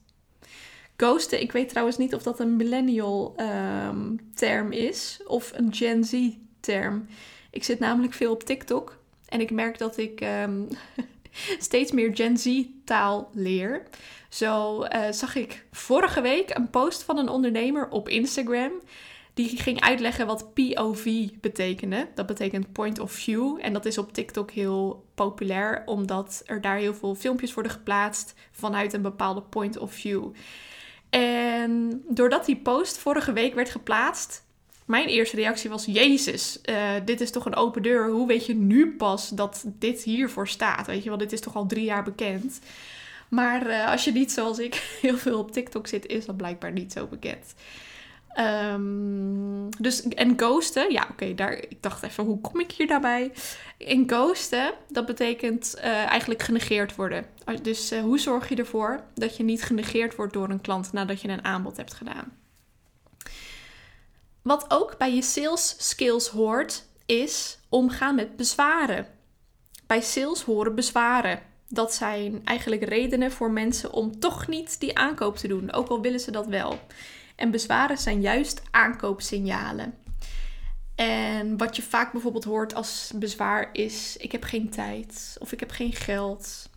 Ghosten, 0.97 1.41
ik 1.41 1.51
weet 1.51 1.69
trouwens 1.69 1.97
niet 1.97 2.15
of 2.15 2.23
dat 2.23 2.39
een 2.39 2.55
millennial 2.55 3.33
ehm, 3.35 4.15
term 4.33 4.71
is 4.71 5.21
of 5.25 5.51
een 5.55 5.73
Gen 5.73 6.03
Z 6.03 6.29
term. 6.59 7.05
Ik 7.51 7.63
zit 7.63 7.79
namelijk 7.79 8.13
veel 8.13 8.31
op 8.31 8.43
TikTok 8.43 8.96
en 9.29 9.41
ik 9.41 9.51
merk 9.51 9.77
dat 9.77 9.97
ik 9.97 10.21
ehm, 10.21 10.63
steeds 11.67 11.91
meer 11.91 12.15
Gen 12.15 12.37
Z 12.37 12.63
taal 12.85 13.29
leer. 13.33 13.83
Zo 14.29 14.83
uh, 14.83 15.11
zag 15.11 15.35
ik 15.35 15.65
vorige 15.71 16.21
week 16.21 16.55
een 16.55 16.69
post 16.69 17.03
van 17.03 17.17
een 17.17 17.29
ondernemer 17.29 17.89
op 17.89 18.09
Instagram. 18.09 18.71
Die 19.33 19.57
ging 19.61 19.81
uitleggen 19.81 20.27
wat 20.27 20.53
POV 20.53 21.29
betekende. 21.41 22.07
Dat 22.15 22.25
betekent 22.25 22.71
point 22.71 22.99
of 22.99 23.11
view. 23.11 23.57
En 23.61 23.73
dat 23.73 23.85
is 23.85 23.97
op 23.97 24.13
TikTok 24.13 24.51
heel 24.51 25.05
populair, 25.15 25.83
omdat 25.85 26.43
er 26.45 26.61
daar 26.61 26.77
heel 26.77 26.93
veel 26.93 27.15
filmpjes 27.15 27.53
worden 27.53 27.71
geplaatst 27.71 28.33
vanuit 28.51 28.93
een 28.93 29.01
bepaalde 29.01 29.41
point 29.41 29.77
of 29.77 29.93
view. 29.93 30.31
En 31.09 32.03
doordat 32.07 32.45
die 32.45 32.57
post 32.57 32.97
vorige 32.97 33.33
week 33.33 33.53
werd 33.53 33.69
geplaatst, 33.69 34.46
mijn 34.87 35.07
eerste 35.07 35.35
reactie 35.35 35.69
was: 35.69 35.85
Jezus, 35.85 36.59
uh, 36.69 36.91
dit 37.05 37.21
is 37.21 37.31
toch 37.31 37.45
een 37.45 37.55
open 37.55 37.81
deur. 37.81 38.09
Hoe 38.09 38.27
weet 38.27 38.45
je 38.45 38.55
nu 38.55 38.95
pas 38.95 39.29
dat 39.29 39.63
dit 39.65 40.03
hiervoor 40.03 40.47
staat? 40.47 40.87
Weet 40.87 41.03
je 41.03 41.09
wel, 41.09 41.17
dit 41.17 41.31
is 41.31 41.41
toch 41.41 41.55
al 41.55 41.65
drie 41.65 41.85
jaar 41.85 42.03
bekend. 42.03 42.59
Maar 43.29 43.67
uh, 43.67 43.91
als 43.91 44.03
je 44.03 44.11
niet 44.11 44.31
zoals 44.31 44.59
ik 44.59 44.75
heel 45.01 45.17
veel 45.17 45.39
op 45.39 45.51
TikTok 45.51 45.87
zit, 45.87 46.05
is 46.05 46.25
dat 46.25 46.37
blijkbaar 46.37 46.71
niet 46.71 46.91
zo 46.91 47.07
bekend. 47.07 47.53
Um, 48.39 49.69
dus, 49.79 50.01
en 50.01 50.33
ghosten, 50.37 50.91
ja 50.91 51.07
oké, 51.11 51.35
daar 51.35 51.53
ik 51.53 51.77
dacht 51.81 52.03
even, 52.03 52.23
hoe 52.23 52.41
kom 52.41 52.59
ik 52.59 52.71
hier 52.71 52.87
daarbij? 52.87 53.31
In 53.77 54.03
ghosten, 54.09 54.73
dat 54.89 55.05
betekent 55.05 55.73
uh, 55.77 55.85
eigenlijk 55.85 56.43
genegeerd 56.43 56.95
worden. 56.95 57.25
Dus 57.61 57.93
hoe 57.93 58.19
zorg 58.19 58.49
je 58.49 58.55
ervoor 58.55 59.03
dat 59.13 59.37
je 59.37 59.43
niet 59.43 59.63
genegeerd 59.63 60.15
wordt 60.15 60.33
door 60.33 60.49
een 60.49 60.61
klant 60.61 60.91
nadat 60.91 61.21
je 61.21 61.27
een 61.27 61.43
aanbod 61.43 61.77
hebt 61.77 61.93
gedaan? 61.93 62.46
Wat 64.47 64.65
ook 64.67 64.97
bij 64.97 65.15
je 65.15 65.21
sales 65.21 65.75
skills 65.77 66.27
hoort, 66.27 66.85
is 67.05 67.59
omgaan 67.69 68.15
met 68.15 68.35
bezwaren. 68.35 69.07
Bij 69.87 70.01
sales 70.01 70.41
horen 70.41 70.75
bezwaren. 70.75 71.41
Dat 71.67 71.93
zijn 71.93 72.41
eigenlijk 72.43 72.83
redenen 72.83 73.31
voor 73.31 73.51
mensen 73.51 73.91
om 73.91 74.19
toch 74.19 74.47
niet 74.47 74.79
die 74.79 74.97
aankoop 74.97 75.37
te 75.37 75.47
doen, 75.47 75.71
ook 75.71 75.87
al 75.87 76.01
willen 76.01 76.19
ze 76.19 76.31
dat 76.31 76.47
wel. 76.47 76.79
En 77.35 77.51
bezwaren 77.51 77.97
zijn 77.97 78.21
juist 78.21 78.61
aankoopsignalen. 78.71 79.93
En 80.95 81.57
wat 81.57 81.75
je 81.75 81.81
vaak 81.81 82.11
bijvoorbeeld 82.11 82.43
hoort 82.43 82.75
als 82.75 83.11
bezwaar 83.15 83.69
is: 83.71 84.17
ik 84.17 84.31
heb 84.31 84.43
geen 84.43 84.69
tijd 84.69 85.37
of 85.39 85.51
ik 85.51 85.59
heb 85.59 85.71
geen 85.71 85.93
geld. 85.93 86.69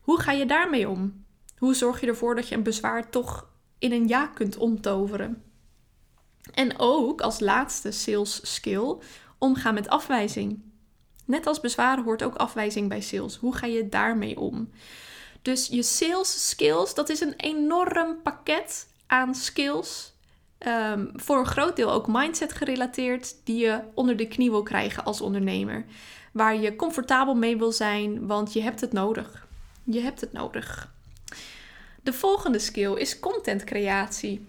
Hoe 0.00 0.20
ga 0.20 0.32
je 0.32 0.46
daarmee 0.46 0.88
om? 0.88 1.24
Hoe 1.58 1.74
zorg 1.74 2.00
je 2.00 2.06
ervoor 2.06 2.34
dat 2.34 2.48
je 2.48 2.54
een 2.54 2.62
bezwaar 2.62 3.10
toch 3.10 3.48
in 3.78 3.92
een 3.92 4.08
ja 4.08 4.26
kunt 4.26 4.56
omtoveren? 4.56 5.51
En 6.54 6.78
ook 6.78 7.20
als 7.20 7.40
laatste 7.40 7.90
sales 7.90 8.54
skill 8.54 8.96
omgaan 9.38 9.74
met 9.74 9.88
afwijzing. 9.88 10.62
Net 11.24 11.46
als 11.46 11.60
bezwaren 11.60 12.04
hoort 12.04 12.22
ook 12.22 12.34
afwijzing 12.34 12.88
bij 12.88 13.00
sales. 13.00 13.36
Hoe 13.36 13.56
ga 13.56 13.66
je 13.66 13.88
daarmee 13.88 14.40
om? 14.40 14.70
Dus 15.42 15.66
je 15.66 15.82
sales 15.82 16.48
skills, 16.48 16.94
dat 16.94 17.08
is 17.08 17.20
een 17.20 17.34
enorm 17.36 18.22
pakket 18.22 18.86
aan 19.06 19.34
skills. 19.34 20.12
Um, 20.66 21.10
voor 21.14 21.38
een 21.38 21.46
groot 21.46 21.76
deel 21.76 21.92
ook 21.92 22.06
mindset 22.06 22.52
gerelateerd, 22.52 23.34
die 23.44 23.56
je 23.56 23.80
onder 23.94 24.16
de 24.16 24.28
knie 24.28 24.50
wil 24.50 24.62
krijgen 24.62 25.04
als 25.04 25.20
ondernemer. 25.20 25.84
Waar 26.32 26.56
je 26.56 26.76
comfortabel 26.76 27.34
mee 27.34 27.56
wil 27.56 27.72
zijn, 27.72 28.26
want 28.26 28.52
je 28.52 28.62
hebt 28.62 28.80
het 28.80 28.92
nodig. 28.92 29.46
Je 29.84 30.00
hebt 30.00 30.20
het 30.20 30.32
nodig. 30.32 30.92
De 32.02 32.12
volgende 32.12 32.58
skill 32.58 32.94
is 32.94 33.18
content 33.18 33.64
creatie. 33.64 34.46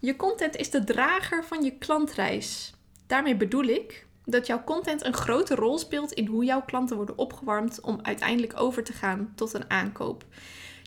Je 0.00 0.16
content 0.16 0.56
is 0.56 0.70
de 0.70 0.84
drager 0.84 1.44
van 1.44 1.64
je 1.64 1.78
klantreis. 1.78 2.74
Daarmee 3.06 3.36
bedoel 3.36 3.64
ik 3.64 4.06
dat 4.24 4.46
jouw 4.46 4.64
content 4.64 5.04
een 5.04 5.14
grote 5.14 5.54
rol 5.54 5.78
speelt 5.78 6.12
in 6.12 6.26
hoe 6.26 6.44
jouw 6.44 6.62
klanten 6.62 6.96
worden 6.96 7.18
opgewarmd 7.18 7.80
om 7.80 7.98
uiteindelijk 8.02 8.60
over 8.60 8.84
te 8.84 8.92
gaan 8.92 9.32
tot 9.34 9.54
een 9.54 9.70
aankoop. 9.70 10.24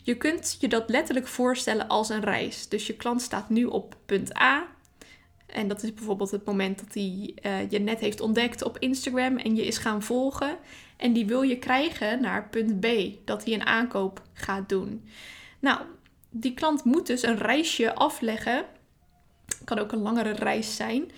Je 0.04 0.16
kunt 0.16 0.56
je 0.60 0.68
dat 0.68 0.88
letterlijk 0.88 1.26
voorstellen 1.26 1.88
als 1.88 2.08
een 2.08 2.20
reis. 2.20 2.68
Dus 2.68 2.86
je 2.86 2.96
klant 2.96 3.22
staat 3.22 3.48
nu 3.48 3.64
op 3.64 3.96
punt 4.06 4.38
A. 4.38 4.66
En 5.46 5.68
dat 5.68 5.82
is 5.82 5.94
bijvoorbeeld 5.94 6.30
het 6.30 6.44
moment 6.44 6.78
dat 6.78 6.94
hij 6.94 7.34
uh, 7.42 7.70
je 7.70 7.78
net 7.78 7.98
heeft 7.98 8.20
ontdekt 8.20 8.62
op 8.62 8.78
Instagram 8.78 9.36
en 9.36 9.56
je 9.56 9.66
is 9.66 9.78
gaan 9.78 10.02
volgen. 10.02 10.58
En 10.96 11.12
die 11.12 11.26
wil 11.26 11.42
je 11.42 11.58
krijgen 11.58 12.20
naar 12.20 12.48
punt 12.48 12.80
B, 12.80 12.86
dat 13.24 13.44
hij 13.44 13.54
een 13.54 13.66
aankoop 13.66 14.22
gaat 14.32 14.68
doen. 14.68 15.08
Nou, 15.58 15.80
die 16.30 16.54
klant 16.54 16.84
moet 16.84 17.06
dus 17.06 17.22
een 17.22 17.38
reisje 17.38 17.94
afleggen. 17.94 18.64
Kan 19.64 19.78
ook 19.78 19.92
een 19.92 20.02
langere 20.02 20.32
reis 20.32 20.76
zijn. 20.76 21.10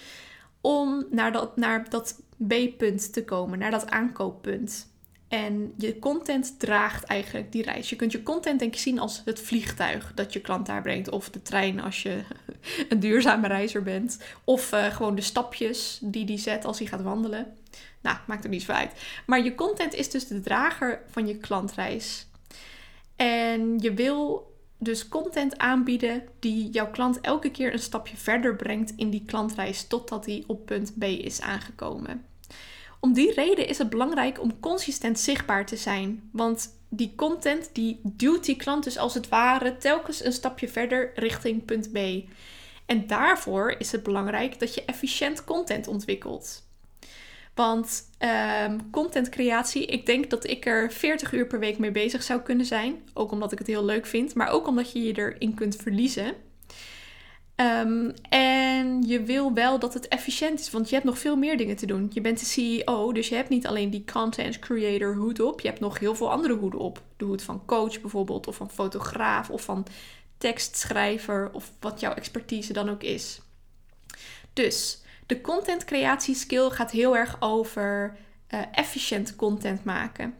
Om 0.60 1.06
naar 1.10 1.32
dat, 1.32 1.56
naar 1.56 1.90
dat 1.90 2.20
B-punt 2.46 3.12
te 3.12 3.24
komen, 3.24 3.58
naar 3.58 3.70
dat 3.70 3.90
aankooppunt. 3.90 4.94
En 5.28 5.74
je 5.76 5.98
content 5.98 6.58
draagt 6.58 7.04
eigenlijk 7.04 7.52
die 7.52 7.62
reis. 7.62 7.90
Je 7.90 7.96
kunt 7.96 8.12
je 8.12 8.22
content 8.22 8.58
denk 8.58 8.74
ik 8.74 8.80
zien 8.80 8.98
als 8.98 9.22
het 9.24 9.40
vliegtuig 9.40 10.12
dat 10.14 10.32
je 10.32 10.40
klant 10.40 10.66
daar 10.66 10.82
brengt. 10.82 11.10
Of 11.10 11.30
de 11.30 11.42
trein 11.42 11.80
als 11.80 12.02
je 12.02 12.22
een 12.88 13.00
duurzame 13.00 13.48
reiziger 13.48 13.82
bent. 13.82 14.18
Of 14.44 14.72
uh, 14.72 14.84
gewoon 14.84 15.14
de 15.14 15.22
stapjes 15.22 15.98
die 16.02 16.24
die 16.24 16.38
zet 16.38 16.64
als 16.64 16.78
hij 16.78 16.86
gaat 16.86 17.02
wandelen. 17.02 17.56
Nou, 18.00 18.16
maakt 18.26 18.44
er 18.44 18.50
niet 18.50 18.62
zo 18.62 18.72
uit. 18.72 18.92
Maar 19.26 19.44
je 19.44 19.54
content 19.54 19.94
is 19.94 20.10
dus 20.10 20.26
de 20.26 20.40
drager 20.40 21.02
van 21.10 21.26
je 21.26 21.36
klantreis. 21.36 22.26
En 23.16 23.78
je 23.78 23.94
wil 23.94 24.50
dus 24.78 25.08
content 25.08 25.58
aanbieden 25.58 26.22
die 26.38 26.70
jouw 26.70 26.90
klant 26.90 27.20
elke 27.20 27.50
keer 27.50 27.72
een 27.72 27.78
stapje 27.78 28.16
verder 28.16 28.56
brengt 28.56 28.92
in 28.96 29.10
die 29.10 29.24
klantreis 29.26 29.86
totdat 29.86 30.26
hij 30.26 30.44
op 30.46 30.66
punt 30.66 30.98
B 30.98 31.02
is 31.02 31.40
aangekomen. 31.40 32.24
Om 33.00 33.12
die 33.12 33.32
reden 33.32 33.68
is 33.68 33.78
het 33.78 33.90
belangrijk 33.90 34.40
om 34.40 34.60
consistent 34.60 35.18
zichtbaar 35.18 35.66
te 35.66 35.76
zijn. 35.76 36.28
Want 36.32 36.74
die 36.88 37.12
content 37.16 37.70
die 37.72 38.00
duwt 38.02 38.44
die 38.44 38.56
klant 38.56 38.84
dus 38.84 38.98
als 38.98 39.14
het 39.14 39.28
ware 39.28 39.76
telkens 39.76 40.24
een 40.24 40.32
stapje 40.32 40.68
verder 40.68 41.12
richting 41.14 41.64
punt 41.64 41.92
B. 41.92 41.98
En 42.86 43.06
daarvoor 43.06 43.74
is 43.78 43.92
het 43.92 44.02
belangrijk 44.02 44.58
dat 44.58 44.74
je 44.74 44.84
efficiënt 44.84 45.44
content 45.44 45.88
ontwikkelt. 45.88 46.65
Want 47.56 48.02
um, 48.66 48.90
content 48.90 49.28
creatie, 49.28 49.86
ik 49.86 50.06
denk 50.06 50.30
dat 50.30 50.46
ik 50.46 50.66
er 50.66 50.92
40 50.92 51.32
uur 51.32 51.46
per 51.46 51.58
week 51.58 51.78
mee 51.78 51.90
bezig 51.90 52.22
zou 52.22 52.40
kunnen 52.40 52.66
zijn. 52.66 53.02
Ook 53.14 53.30
omdat 53.30 53.52
ik 53.52 53.58
het 53.58 53.66
heel 53.66 53.84
leuk 53.84 54.06
vind, 54.06 54.34
maar 54.34 54.48
ook 54.48 54.66
omdat 54.66 54.92
je 54.92 55.02
je 55.02 55.12
erin 55.12 55.54
kunt 55.54 55.76
verliezen. 55.76 56.34
Um, 57.56 58.14
en 58.28 59.02
je 59.02 59.22
wil 59.22 59.52
wel 59.52 59.78
dat 59.78 59.94
het 59.94 60.08
efficiënt 60.08 60.60
is, 60.60 60.70
want 60.70 60.88
je 60.88 60.94
hebt 60.94 61.06
nog 61.06 61.18
veel 61.18 61.36
meer 61.36 61.56
dingen 61.56 61.76
te 61.76 61.86
doen. 61.86 62.10
Je 62.12 62.20
bent 62.20 62.38
de 62.38 62.44
CEO, 62.44 63.12
dus 63.12 63.28
je 63.28 63.34
hebt 63.34 63.48
niet 63.48 63.66
alleen 63.66 63.90
die 63.90 64.04
content 64.12 64.58
creator 64.58 65.14
hoed 65.14 65.40
op, 65.40 65.60
je 65.60 65.68
hebt 65.68 65.80
nog 65.80 65.98
heel 65.98 66.14
veel 66.14 66.30
andere 66.30 66.54
hoeden 66.54 66.80
op. 66.80 67.02
De 67.16 67.24
hoed 67.24 67.42
van 67.42 67.64
coach 67.64 68.00
bijvoorbeeld, 68.00 68.46
of 68.46 68.56
van 68.56 68.70
fotograaf, 68.70 69.50
of 69.50 69.62
van 69.62 69.86
tekstschrijver, 70.38 71.50
of 71.52 71.72
wat 71.80 72.00
jouw 72.00 72.14
expertise 72.14 72.72
dan 72.72 72.88
ook 72.88 73.02
is. 73.02 73.40
Dus 74.52 75.04
de 75.26 75.40
content 75.40 75.84
creatie 75.84 76.34
skill 76.34 76.70
gaat 76.70 76.90
heel 76.90 77.16
erg 77.16 77.36
over 77.40 78.16
uh, 78.54 78.60
efficiënt 78.72 79.36
content 79.36 79.84
maken. 79.84 80.34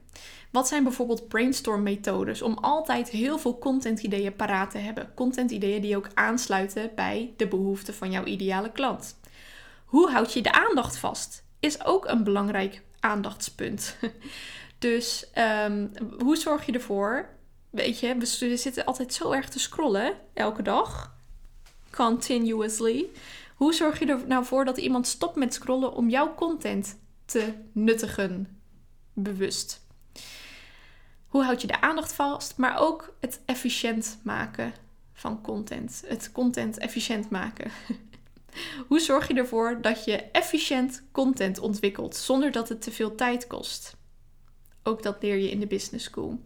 Wat 0.51 0.69
zijn 0.69 0.83
bijvoorbeeld 0.83 1.29
brainstorm 1.29 1.83
methodes 1.83 2.43
om 2.43 2.59
altijd 2.59 3.09
heel 3.09 3.39
veel 3.39 3.59
content 3.59 4.03
ideeën 4.03 4.37
paraat 4.37 4.71
te 4.71 4.79
hebben? 4.79 5.11
Content 5.15 5.51
ideeën 5.51 5.81
die 5.81 5.97
ook 5.97 6.09
aansluiten 6.15 6.91
bij 6.95 7.35
de 7.37 7.49
behoeften 7.49 7.95
van 7.95 8.11
jouw 8.11 8.25
ideale 8.25 8.73
klant. 8.73 9.19
Hoe 9.85 10.11
houd 10.11 10.33
je 10.33 10.43
de 10.43 10.53
aandacht 10.53 10.97
vast? 10.97 11.45
Is 11.61 11.85
ook 11.85 12.09
een 12.09 12.25
belangrijk 12.25 12.83
aandachtspunt. 13.01 13.97
dus 14.79 15.27
um, 15.65 15.93
hoe 16.19 16.37
zorg 16.37 16.67
je 16.67 16.73
ervoor? 16.73 17.29
Weet 17.71 18.01
je, 18.01 18.17
we 18.17 18.57
zitten 18.57 18.85
altijd 18.85 19.15
zo 19.15 19.31
erg 19.31 19.49
te 19.49 19.59
scrollen 19.59 20.15
elke 20.35 20.63
dag. 20.63 21.15
Continuously. 21.91 23.07
Hoe 23.57 23.75
zorg 23.75 23.99
je 23.99 24.07
er 24.07 24.27
nou 24.27 24.45
voor 24.45 24.65
dat 24.65 24.77
iemand 24.77 25.07
stopt 25.07 25.37
met 25.37 25.55
scrollen 25.55 25.93
om 25.95 26.09
jouw 26.09 26.35
content 26.35 26.99
te 27.25 27.55
nuttigen? 27.73 28.61
Bewust. 29.13 29.87
Hoe 31.27 31.45
houd 31.45 31.61
je 31.61 31.67
de 31.67 31.81
aandacht 31.81 32.13
vast, 32.13 32.57
maar 32.57 32.79
ook 32.79 33.17
het 33.21 33.41
efficiënt 33.47 34.19
maken 34.23 34.73
van 35.13 35.43
content. 35.43 36.03
Het 36.07 36.33
content 36.33 36.79
efficiënt 36.79 37.31
maken. 37.31 37.71
Hoe 38.89 39.01
zorg 39.01 39.29
je 39.29 39.35
ervoor 39.35 39.81
dat 39.81 40.05
je 40.05 40.17
efficiënt 40.17 41.03
content 41.13 41.59
ontwikkelt 41.59 42.17
zonder 42.17 42.53
dat 42.53 42.69
het 42.69 42.83
te 42.83 42.91
veel 42.91 43.15
tijd 43.15 43.47
kost? 43.47 43.97
Ook 44.83 45.03
dat 45.03 45.23
leer 45.23 45.37
je 45.37 45.51
in 45.51 45.61
de 45.61 45.67
business 45.67 46.05
school. 46.05 46.41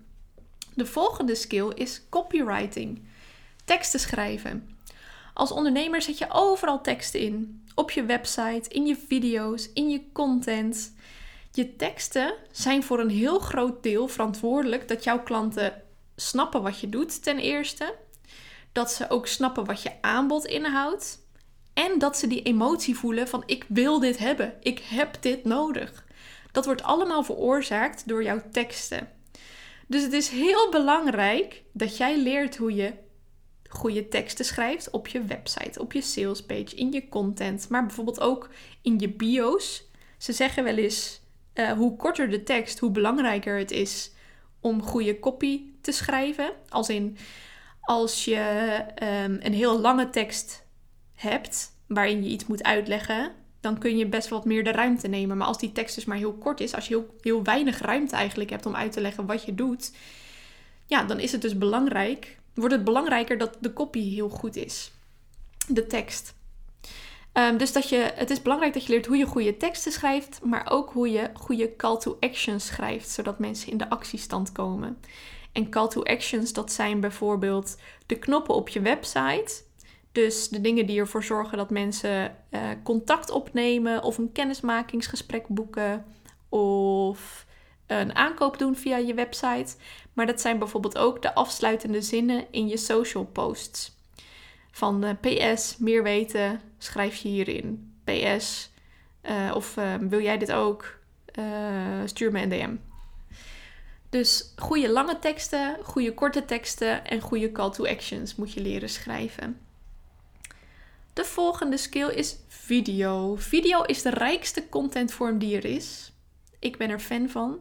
De 0.74 0.86
volgende 0.86 1.34
skill 1.34 1.68
is 1.74 2.02
copywriting. 2.08 3.02
Teksten 3.64 4.00
schrijven. 4.00 4.78
Als 5.40 5.52
ondernemer 5.52 6.02
zet 6.02 6.18
je 6.18 6.26
overal 6.28 6.80
teksten 6.80 7.20
in. 7.20 7.64
Op 7.74 7.90
je 7.90 8.04
website, 8.04 8.68
in 8.68 8.86
je 8.86 8.96
video's, 9.08 9.70
in 9.74 9.90
je 9.90 10.02
content. 10.12 10.94
Je 11.52 11.76
teksten 11.76 12.34
zijn 12.50 12.82
voor 12.82 13.00
een 13.00 13.10
heel 13.10 13.38
groot 13.38 13.82
deel 13.82 14.08
verantwoordelijk 14.08 14.88
dat 14.88 15.04
jouw 15.04 15.22
klanten 15.22 15.82
snappen 16.16 16.62
wat 16.62 16.80
je 16.80 16.88
doet, 16.88 17.22
ten 17.22 17.38
eerste. 17.38 17.94
Dat 18.72 18.90
ze 18.90 19.10
ook 19.10 19.26
snappen 19.26 19.64
wat 19.64 19.82
je 19.82 19.92
aanbod 20.00 20.44
inhoudt. 20.44 21.18
En 21.74 21.98
dat 21.98 22.16
ze 22.16 22.26
die 22.26 22.42
emotie 22.42 22.96
voelen 22.96 23.28
van 23.28 23.42
ik 23.46 23.64
wil 23.68 24.00
dit 24.00 24.18
hebben, 24.18 24.54
ik 24.60 24.78
heb 24.78 25.16
dit 25.20 25.44
nodig. 25.44 26.04
Dat 26.52 26.64
wordt 26.64 26.82
allemaal 26.82 27.22
veroorzaakt 27.22 28.08
door 28.08 28.22
jouw 28.22 28.42
teksten. 28.52 29.08
Dus 29.86 30.02
het 30.02 30.12
is 30.12 30.28
heel 30.28 30.70
belangrijk 30.70 31.62
dat 31.72 31.96
jij 31.96 32.18
leert 32.18 32.56
hoe 32.56 32.74
je 32.74 33.08
goede 33.70 34.08
teksten 34.08 34.44
schrijft 34.44 34.90
op 34.90 35.08
je 35.08 35.24
website, 35.24 35.80
op 35.80 35.92
je 35.92 36.00
salespage, 36.00 36.76
in 36.76 36.92
je 36.92 37.08
content, 37.08 37.68
maar 37.68 37.86
bijvoorbeeld 37.86 38.20
ook 38.20 38.50
in 38.82 38.98
je 38.98 39.08
bio's. 39.08 39.88
Ze 40.18 40.32
zeggen 40.32 40.64
wel 40.64 40.76
eens 40.76 41.20
uh, 41.54 41.72
hoe 41.72 41.96
korter 41.96 42.30
de 42.30 42.42
tekst, 42.42 42.78
hoe 42.78 42.90
belangrijker 42.90 43.58
het 43.58 43.70
is 43.70 44.12
om 44.60 44.82
goede 44.82 45.18
copy 45.18 45.62
te 45.80 45.92
schrijven. 45.92 46.52
Als 46.68 46.88
in 46.88 47.16
als 47.80 48.24
je 48.24 48.84
um, 49.02 49.38
een 49.40 49.54
heel 49.54 49.80
lange 49.80 50.10
tekst 50.10 50.64
hebt 51.14 51.76
waarin 51.86 52.22
je 52.22 52.28
iets 52.28 52.46
moet 52.46 52.62
uitleggen, 52.62 53.32
dan 53.60 53.78
kun 53.78 53.96
je 53.96 54.06
best 54.06 54.28
wat 54.28 54.44
meer 54.44 54.64
de 54.64 54.72
ruimte 54.72 55.08
nemen. 55.08 55.36
Maar 55.36 55.46
als 55.46 55.58
die 55.58 55.72
tekst 55.72 55.94
dus 55.94 56.04
maar 56.04 56.16
heel 56.16 56.32
kort 56.32 56.60
is, 56.60 56.74
als 56.74 56.88
je 56.88 56.94
heel, 56.94 57.14
heel 57.20 57.42
weinig 57.42 57.78
ruimte 57.78 58.16
eigenlijk 58.16 58.50
hebt 58.50 58.66
om 58.66 58.76
uit 58.76 58.92
te 58.92 59.00
leggen 59.00 59.26
wat 59.26 59.44
je 59.44 59.54
doet, 59.54 59.92
ja, 60.86 61.04
dan 61.04 61.20
is 61.20 61.32
het 61.32 61.42
dus 61.42 61.58
belangrijk, 61.58 62.39
wordt 62.54 62.74
het 62.74 62.84
belangrijker 62.84 63.38
dat 63.38 63.56
de 63.60 63.72
copy 63.72 64.14
heel 64.14 64.28
goed 64.28 64.56
is. 64.56 64.92
De 65.68 65.86
tekst. 65.86 66.34
Um, 67.32 67.56
dus 67.56 67.72
dat 67.72 67.88
je, 67.88 68.12
het 68.14 68.30
is 68.30 68.42
belangrijk 68.42 68.72
dat 68.72 68.84
je 68.84 68.92
leert 68.92 69.06
hoe 69.06 69.16
je 69.16 69.26
goede 69.26 69.56
teksten 69.56 69.92
schrijft, 69.92 70.40
maar 70.44 70.70
ook 70.70 70.92
hoe 70.92 71.10
je 71.10 71.30
goede 71.34 71.76
call 71.76 71.98
to 71.98 72.16
action 72.20 72.60
schrijft, 72.60 73.08
zodat 73.08 73.38
mensen 73.38 73.70
in 73.70 73.76
de 73.76 73.90
actiestand 73.90 74.52
komen. 74.52 74.98
En 75.52 75.70
call 75.70 75.88
to 75.88 76.02
actions, 76.02 76.52
dat 76.52 76.72
zijn 76.72 77.00
bijvoorbeeld 77.00 77.76
de 78.06 78.18
knoppen 78.18 78.54
op 78.54 78.68
je 78.68 78.80
website 78.80 79.62
dus 80.12 80.48
de 80.48 80.60
dingen 80.60 80.86
die 80.86 80.98
ervoor 80.98 81.24
zorgen 81.24 81.58
dat 81.58 81.70
mensen 81.70 82.36
uh, 82.50 82.60
contact 82.82 83.30
opnemen 83.30 84.02
of 84.02 84.18
een 84.18 84.32
kennismakingsgesprek 84.32 85.48
boeken 85.48 86.04
of 86.48 87.46
een 87.98 88.14
aankoop 88.14 88.58
doen 88.58 88.76
via 88.76 88.96
je 88.96 89.14
website. 89.14 89.74
Maar 90.12 90.26
dat 90.26 90.40
zijn 90.40 90.58
bijvoorbeeld 90.58 90.98
ook 90.98 91.22
de 91.22 91.34
afsluitende 91.34 92.00
zinnen 92.00 92.46
in 92.50 92.68
je 92.68 92.76
social 92.76 93.24
posts. 93.24 93.98
Van 94.70 95.04
uh, 95.04 95.10
PS, 95.54 95.76
meer 95.78 96.02
weten, 96.02 96.60
schrijf 96.78 97.16
je 97.16 97.28
hierin. 97.28 97.94
PS, 98.04 98.70
eh, 99.20 99.50
of 99.54 99.74
wil 100.00 100.20
jij 100.20 100.38
dit 100.38 100.52
ook? 100.52 100.98
stuur 102.04 102.32
me 102.32 102.40
een 102.40 102.48
DM. 102.48 102.74
Dus 104.10 104.52
goede 104.56 104.90
lange 104.90 105.18
teksten, 105.18 105.76
goede 105.82 106.14
korte 106.14 106.44
teksten 106.44 107.06
en 107.06 107.20
goede 107.20 107.52
call 107.52 107.70
to 107.70 107.86
actions 107.86 108.34
moet 108.34 108.52
je 108.52 108.60
leren 108.60 108.88
schrijven. 108.88 109.60
De 111.12 111.24
volgende 111.24 111.76
skill 111.76 112.08
is 112.08 112.36
video. 112.48 113.36
Video 113.36 113.82
is 113.82 114.02
de 114.02 114.10
rijkste 114.10 114.68
contentvorm 114.68 115.38
die 115.38 115.56
er 115.56 115.64
is. 115.64 116.09
Ik 116.60 116.76
ben 116.76 116.90
er 116.90 117.00
fan 117.00 117.28
van. 117.28 117.58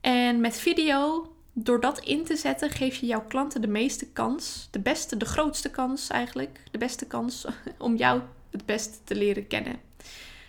En 0.00 0.40
met 0.40 0.58
video, 0.58 1.32
door 1.52 1.80
dat 1.80 1.98
in 1.98 2.24
te 2.24 2.36
zetten, 2.36 2.70
geef 2.70 2.96
je 2.96 3.06
jouw 3.06 3.24
klanten 3.24 3.60
de 3.60 3.68
meeste 3.68 4.06
kans, 4.12 4.68
de 4.70 4.80
beste, 4.80 5.16
de 5.16 5.24
grootste 5.24 5.70
kans 5.70 6.08
eigenlijk, 6.08 6.62
de 6.70 6.78
beste 6.78 7.06
kans 7.06 7.46
om 7.78 7.96
jou 7.96 8.22
het 8.50 8.66
beste 8.66 8.98
te 9.04 9.14
leren 9.14 9.46
kennen. 9.46 9.80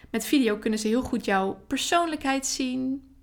Met 0.09 0.25
video 0.25 0.57
kunnen 0.57 0.79
ze 0.79 0.87
heel 0.87 1.01
goed 1.01 1.25
jouw 1.25 1.59
persoonlijkheid 1.67 2.45
zien. 2.45 3.13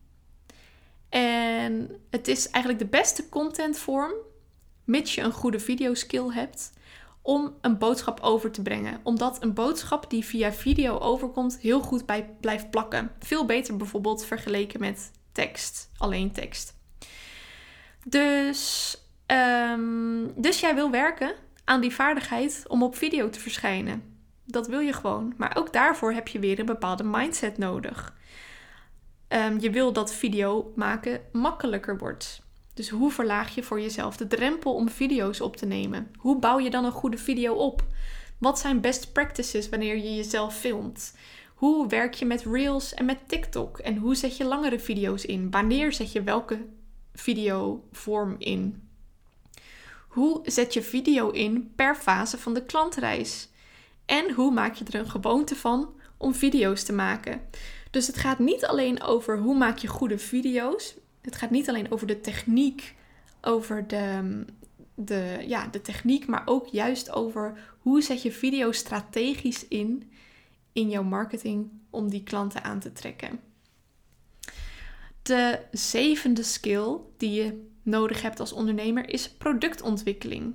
En 1.09 2.01
het 2.11 2.29
is 2.29 2.51
eigenlijk 2.51 2.85
de 2.85 2.99
beste 2.99 3.29
contentvorm, 3.29 4.13
mits 4.85 5.15
je 5.15 5.21
een 5.21 5.33
goede 5.33 5.61
videoskill 5.61 6.31
hebt, 6.31 6.73
om 7.27 7.55
een 7.61 7.79
boodschap 7.79 8.21
over 8.21 8.51
te 8.51 8.63
brengen. 8.63 9.01
Omdat 9.03 9.43
een 9.43 9.55
boodschap 9.55 10.11
die 10.11 10.25
via 10.25 10.53
video 10.53 10.99
overkomt 10.99 11.59
heel 11.59 11.81
goed 11.81 12.07
bij 12.07 12.37
blijft 12.41 12.71
plakken. 12.71 13.11
Veel 13.19 13.47
beter 13.47 13.77
bijvoorbeeld 13.77 14.25
vergeleken 14.25 14.81
met 14.81 15.11
tekst, 15.33 15.91
alleen 15.97 16.33
tekst. 16.33 16.75
Dus, 18.05 18.97
um, 19.27 20.33
dus 20.37 20.61
jij 20.61 20.75
wil 20.75 20.91
werken 20.91 21.35
aan 21.65 21.81
die 21.81 21.95
vaardigheid 21.95 22.65
om 22.69 22.83
op 22.83 22.97
video 22.97 23.31
te 23.31 23.41
verschijnen. 23.41 24.03
Dat 24.45 24.67
wil 24.67 24.81
je 24.81 24.93
gewoon. 24.93 25.35
Maar 25.37 25.57
ook 25.57 25.73
daarvoor 25.73 26.13
heb 26.13 26.29
je 26.29 26.39
weer 26.39 26.59
een 26.59 26.67
bepaalde 26.67 27.05
mindset 27.05 27.59
nodig. 27.59 28.15
Um, 29.29 29.61
je 29.61 29.71
wil 29.71 29.93
dat 29.93 30.15
video 30.15 30.73
maken 30.77 31.21
makkelijker 31.33 31.99
wordt. 31.99 32.46
Dus 32.77 32.89
hoe 32.89 33.11
verlaag 33.11 33.55
je 33.55 33.63
voor 33.63 33.81
jezelf 33.81 34.17
de 34.17 34.27
drempel 34.27 34.75
om 34.75 34.89
video's 34.89 35.41
op 35.41 35.57
te 35.57 35.67
nemen? 35.67 36.11
Hoe 36.17 36.39
bouw 36.39 36.59
je 36.59 36.71
dan 36.71 36.85
een 36.85 36.93
goede 36.93 37.19
video 37.19 37.55
op? 37.55 37.85
Wat 38.39 38.59
zijn 38.59 38.81
best 38.81 39.13
practices 39.13 39.69
wanneer 39.69 39.97
je 39.97 40.15
jezelf 40.15 40.57
filmt? 40.57 41.15
Hoe 41.55 41.89
werk 41.89 42.15
je 42.15 42.25
met 42.25 42.45
Reels 42.45 42.95
en 42.95 43.05
met 43.05 43.29
TikTok? 43.29 43.79
En 43.79 43.97
hoe 43.97 44.15
zet 44.15 44.37
je 44.37 44.45
langere 44.45 44.79
video's 44.79 45.25
in? 45.25 45.51
Wanneer 45.51 45.93
zet 45.93 46.13
je 46.13 46.23
welke 46.23 46.67
videovorm 47.15 48.35
in? 48.39 48.89
Hoe 50.09 50.41
zet 50.45 50.75
je 50.75 50.83
video 50.83 51.31
in 51.31 51.73
per 51.77 51.95
fase 51.95 52.39
van 52.39 52.55
de 52.55 52.65
klantreis? 52.65 53.49
En 54.07 54.33
hoe 54.33 54.53
maak 54.53 54.75
je 54.75 54.85
er 54.85 54.99
een 55.01 55.11
gewoonte 55.11 55.57
van 55.57 55.95
om 56.17 56.35
video's 56.35 56.83
te 56.83 56.93
maken? 56.93 57.41
Dus 57.91 58.07
het 58.07 58.17
gaat 58.17 58.39
niet 58.39 58.65
alleen 58.65 59.03
over 59.03 59.39
hoe 59.39 59.57
maak 59.57 59.79
je 59.79 59.89
goede 59.89 60.19
video's, 60.19 60.95
het 61.27 61.37
gaat 61.37 61.51
niet 61.51 61.69
alleen 61.69 61.91
over 61.91 62.07
de 62.07 62.21
techniek, 62.21 62.95
over 63.41 63.87
de, 63.87 64.45
de, 64.95 65.45
ja, 65.47 65.67
de 65.67 65.81
techniek, 65.81 66.27
maar 66.27 66.43
ook 66.45 66.67
juist 66.67 67.11
over 67.11 67.59
hoe 67.79 68.03
zet 68.03 68.23
je 68.23 68.33
video 68.33 68.73
strategisch 68.73 69.69
in 69.69 70.11
in 70.73 70.89
jouw 70.89 71.03
marketing 71.03 71.71
om 71.91 72.11
die 72.11 72.23
klanten 72.23 72.65
aan 72.65 72.81
te 72.81 72.93
trekken. 72.93 73.41
De 75.23 75.61
zevende 75.73 76.43
skill 76.43 76.97
die 77.17 77.31
je 77.31 77.69
nodig 77.83 78.23
hebt 78.23 78.41
als 78.41 78.53
ondernemer 78.53 79.09
is 79.09 79.31
productontwikkeling. 79.31 80.55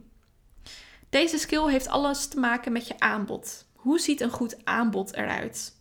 Deze 1.09 1.37
skill 1.37 1.67
heeft 1.67 1.87
alles 1.87 2.27
te 2.27 2.39
maken 2.39 2.71
met 2.71 2.87
je 2.87 2.99
aanbod. 2.99 3.65
Hoe 3.73 3.99
ziet 3.99 4.21
een 4.21 4.29
goed 4.29 4.65
aanbod 4.65 5.13
eruit? 5.13 5.80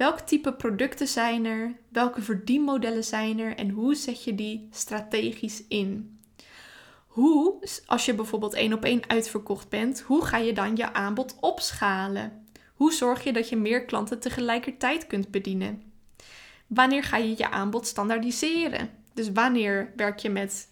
Welk 0.00 0.20
type 0.20 0.52
producten 0.52 1.06
zijn 1.06 1.44
er? 1.44 1.76
Welke 1.88 2.22
verdienmodellen 2.22 3.04
zijn 3.04 3.38
er? 3.38 3.56
En 3.56 3.68
hoe 3.70 3.94
zet 3.94 4.24
je 4.24 4.34
die 4.34 4.68
strategisch 4.70 5.64
in? 5.68 6.20
Hoe, 7.06 7.62
als 7.86 8.04
je 8.04 8.14
bijvoorbeeld 8.14 8.54
één 8.54 8.72
op 8.72 8.84
één 8.84 9.08
uitverkocht 9.08 9.68
bent, 9.68 10.00
hoe 10.00 10.24
ga 10.24 10.36
je 10.36 10.52
dan 10.52 10.76
je 10.76 10.92
aanbod 10.92 11.36
opschalen? 11.40 12.46
Hoe 12.74 12.92
zorg 12.92 13.24
je 13.24 13.32
dat 13.32 13.48
je 13.48 13.56
meer 13.56 13.84
klanten 13.84 14.20
tegelijkertijd 14.20 15.06
kunt 15.06 15.30
bedienen? 15.30 15.92
Wanneer 16.66 17.04
ga 17.04 17.16
je 17.16 17.34
je 17.36 17.50
aanbod 17.50 17.86
standaardiseren? 17.86 18.90
Dus 19.14 19.32
wanneer 19.32 19.92
werk 19.96 20.18
je 20.18 20.30
met 20.30 20.68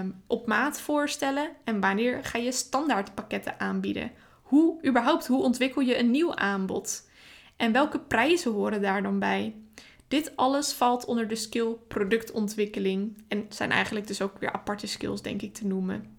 um, 0.00 0.22
op 0.26 0.46
maat 0.46 0.80
voorstellen 0.80 1.50
en 1.64 1.80
wanneer 1.80 2.24
ga 2.24 2.38
je 2.38 2.52
standaardpakketten 2.52 3.60
aanbieden? 3.60 4.10
Hoe 4.42 4.86
überhaupt, 4.86 5.26
hoe 5.26 5.42
ontwikkel 5.42 5.82
je 5.82 5.98
een 5.98 6.10
nieuw 6.10 6.34
aanbod? 6.34 7.12
En 7.56 7.72
welke 7.72 8.00
prijzen 8.00 8.52
horen 8.52 8.82
daar 8.82 9.02
dan 9.02 9.18
bij? 9.18 9.54
Dit 10.08 10.36
alles 10.36 10.72
valt 10.72 11.04
onder 11.04 11.28
de 11.28 11.34
skill 11.34 11.76
productontwikkeling. 11.88 13.22
En 13.28 13.46
zijn 13.48 13.70
eigenlijk 13.70 14.06
dus 14.06 14.22
ook 14.22 14.38
weer 14.38 14.52
aparte 14.52 14.86
skills, 14.86 15.22
denk 15.22 15.42
ik, 15.42 15.54
te 15.54 15.66
noemen. 15.66 16.16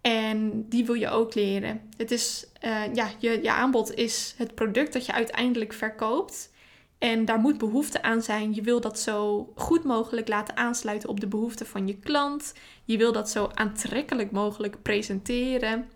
En 0.00 0.68
die 0.68 0.86
wil 0.86 0.94
je 0.94 1.08
ook 1.08 1.34
leren. 1.34 1.80
Het 1.96 2.10
is, 2.10 2.46
uh, 2.64 2.94
ja, 2.94 3.10
je, 3.18 3.42
je 3.42 3.52
aanbod 3.52 3.94
is 3.94 4.34
het 4.36 4.54
product 4.54 4.92
dat 4.92 5.06
je 5.06 5.12
uiteindelijk 5.12 5.72
verkoopt. 5.72 6.50
En 6.98 7.24
daar 7.24 7.38
moet 7.38 7.58
behoefte 7.58 8.02
aan 8.02 8.22
zijn. 8.22 8.54
Je 8.54 8.62
wil 8.62 8.80
dat 8.80 8.98
zo 8.98 9.52
goed 9.54 9.84
mogelijk 9.84 10.28
laten 10.28 10.56
aansluiten 10.56 11.08
op 11.08 11.20
de 11.20 11.26
behoeften 11.26 11.66
van 11.66 11.86
je 11.86 11.96
klant. 11.96 12.54
Je 12.84 12.96
wil 12.96 13.12
dat 13.12 13.30
zo 13.30 13.50
aantrekkelijk 13.54 14.30
mogelijk 14.30 14.82
presenteren. 14.82 15.88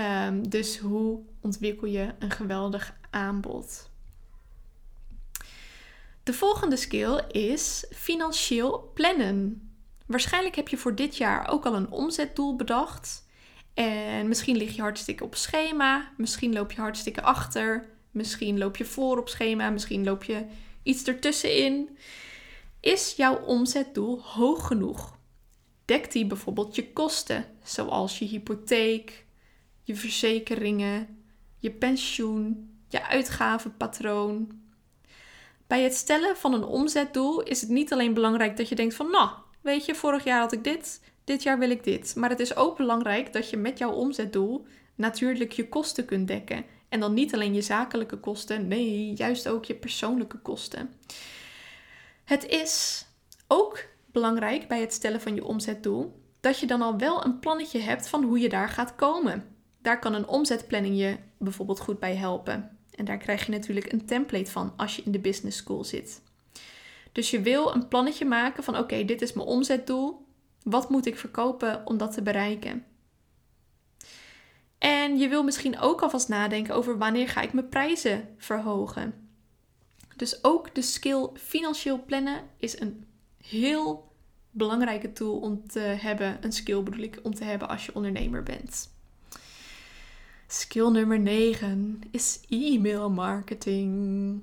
Um, 0.00 0.48
dus 0.48 0.78
hoe 0.78 1.20
ontwikkel 1.40 1.86
je 1.86 2.14
een 2.18 2.30
geweldig 2.30 2.96
aanbod. 3.10 3.90
De 6.22 6.32
volgende 6.32 6.76
skill 6.76 7.24
is 7.30 7.86
financieel 7.90 8.90
plannen. 8.94 9.70
Waarschijnlijk 10.06 10.56
heb 10.56 10.68
je 10.68 10.76
voor 10.76 10.94
dit 10.94 11.16
jaar 11.16 11.48
ook 11.48 11.66
al 11.66 11.74
een 11.74 11.90
omzetdoel 11.90 12.56
bedacht. 12.56 13.26
En 13.74 14.28
misschien 14.28 14.56
lig 14.56 14.76
je 14.76 14.80
hartstikke 14.80 15.24
op 15.24 15.34
schema, 15.34 16.12
misschien 16.16 16.52
loop 16.52 16.72
je 16.72 16.80
hartstikke 16.80 17.22
achter, 17.22 17.88
misschien 18.10 18.58
loop 18.58 18.76
je 18.76 18.84
voor 18.84 19.18
op 19.18 19.28
schema, 19.28 19.70
misschien 19.70 20.04
loop 20.04 20.24
je 20.24 20.46
iets 20.82 21.04
ertussenin. 21.04 21.98
Is 22.80 23.14
jouw 23.16 23.40
omzetdoel 23.44 24.22
hoog 24.22 24.66
genoeg? 24.66 25.18
Dekt 25.84 26.12
die 26.12 26.26
bijvoorbeeld 26.26 26.74
je 26.74 26.92
kosten, 26.92 27.44
zoals 27.62 28.18
je 28.18 28.24
hypotheek, 28.24 29.26
je 29.88 29.96
verzekeringen, 29.96 31.22
je 31.58 31.70
pensioen, 31.70 32.70
je 32.88 33.06
uitgavenpatroon? 33.06 34.60
Bij 35.66 35.82
het 35.82 35.94
stellen 35.94 36.36
van 36.36 36.54
een 36.54 36.64
omzetdoel 36.64 37.42
is 37.42 37.60
het 37.60 37.70
niet 37.70 37.92
alleen 37.92 38.14
belangrijk 38.14 38.56
dat 38.56 38.68
je 38.68 38.74
denkt 38.74 38.94
van, 38.94 39.10
nou, 39.10 39.30
weet 39.60 39.84
je, 39.84 39.94
vorig 39.94 40.24
jaar 40.24 40.40
had 40.40 40.52
ik 40.52 40.64
dit, 40.64 41.00
dit 41.24 41.42
jaar 41.42 41.58
wil 41.58 41.70
ik 41.70 41.84
dit. 41.84 42.14
Maar 42.16 42.30
het 42.30 42.40
is 42.40 42.56
ook 42.56 42.76
belangrijk 42.76 43.32
dat 43.32 43.50
je 43.50 43.56
met 43.56 43.78
jouw 43.78 43.92
omzetdoel 43.92 44.66
natuurlijk 44.94 45.52
je 45.52 45.68
kosten 45.68 46.04
kunt 46.04 46.28
dekken. 46.28 46.64
En 46.88 47.00
dan 47.00 47.14
niet 47.14 47.34
alleen 47.34 47.54
je 47.54 47.62
zakelijke 47.62 48.16
kosten, 48.16 48.68
nee, 48.68 49.12
juist 49.12 49.48
ook 49.48 49.64
je 49.64 49.74
persoonlijke 49.74 50.38
kosten. 50.38 50.94
Het 52.24 52.46
is 52.46 53.06
ook 53.46 53.84
belangrijk 54.06 54.68
bij 54.68 54.80
het 54.80 54.92
stellen 54.92 55.20
van 55.20 55.34
je 55.34 55.44
omzetdoel 55.44 56.22
dat 56.40 56.58
je 56.58 56.66
dan 56.66 56.82
al 56.82 56.98
wel 56.98 57.24
een 57.24 57.38
plannetje 57.38 57.80
hebt 57.80 58.08
van 58.08 58.24
hoe 58.24 58.38
je 58.38 58.48
daar 58.48 58.68
gaat 58.68 58.94
komen. 58.94 59.56
Daar 59.88 59.98
kan 59.98 60.14
een 60.14 60.28
omzetplanning 60.28 60.98
je 60.98 61.16
bijvoorbeeld 61.38 61.80
goed 61.80 61.98
bij 61.98 62.16
helpen. 62.16 62.78
En 62.94 63.04
daar 63.04 63.16
krijg 63.16 63.46
je 63.46 63.52
natuurlijk 63.52 63.92
een 63.92 64.06
template 64.06 64.50
van 64.50 64.72
als 64.76 64.96
je 64.96 65.02
in 65.02 65.12
de 65.12 65.18
business 65.18 65.56
school 65.56 65.84
zit. 65.84 66.22
Dus 67.12 67.30
je 67.30 67.40
wil 67.40 67.74
een 67.74 67.88
plannetje 67.88 68.24
maken 68.24 68.64
van 68.64 68.78
oké, 68.78 69.04
dit 69.04 69.22
is 69.22 69.32
mijn 69.32 69.46
omzetdoel. 69.46 70.26
Wat 70.62 70.90
moet 70.90 71.06
ik 71.06 71.18
verkopen 71.18 71.86
om 71.86 71.98
dat 71.98 72.12
te 72.12 72.22
bereiken? 72.22 72.84
En 74.78 75.18
je 75.18 75.28
wil 75.28 75.42
misschien 75.42 75.78
ook 75.78 76.02
alvast 76.02 76.28
nadenken 76.28 76.74
over 76.74 76.98
wanneer 76.98 77.28
ga 77.28 77.40
ik 77.40 77.52
mijn 77.52 77.68
prijzen 77.68 78.28
verhogen. 78.38 79.28
Dus 80.16 80.44
ook 80.44 80.74
de 80.74 80.82
skill 80.82 81.28
financieel 81.34 82.04
plannen 82.04 82.40
is 82.56 82.80
een 82.80 83.06
heel 83.36 84.12
belangrijke 84.50 85.12
tool 85.12 85.38
om 85.38 85.68
te 85.68 85.80
hebben. 85.80 86.38
Een 86.40 86.52
skill 86.52 86.82
bedoel 86.82 87.02
ik 87.02 87.20
om 87.22 87.34
te 87.34 87.44
hebben 87.44 87.68
als 87.68 87.86
je 87.86 87.94
ondernemer 87.94 88.42
bent. 88.42 88.96
Skill 90.50 90.88
nummer 90.90 91.18
9 91.18 92.00
is 92.10 92.40
e-mail 92.48 93.10
marketing. 93.10 94.42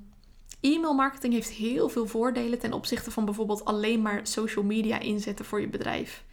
E-mail 0.61 0.93
marketing 0.93 1.33
heeft 1.33 1.49
heel 1.49 1.89
veel 1.89 2.07
voordelen 2.07 2.59
ten 2.59 2.73
opzichte 2.73 3.11
van 3.11 3.25
bijvoorbeeld 3.25 3.65
alleen 3.65 4.01
maar 4.01 4.27
social 4.27 4.65
media 4.65 4.99
inzetten 4.99 5.45
voor 5.45 5.61
je 5.61 5.67
bedrijf. 5.67 6.23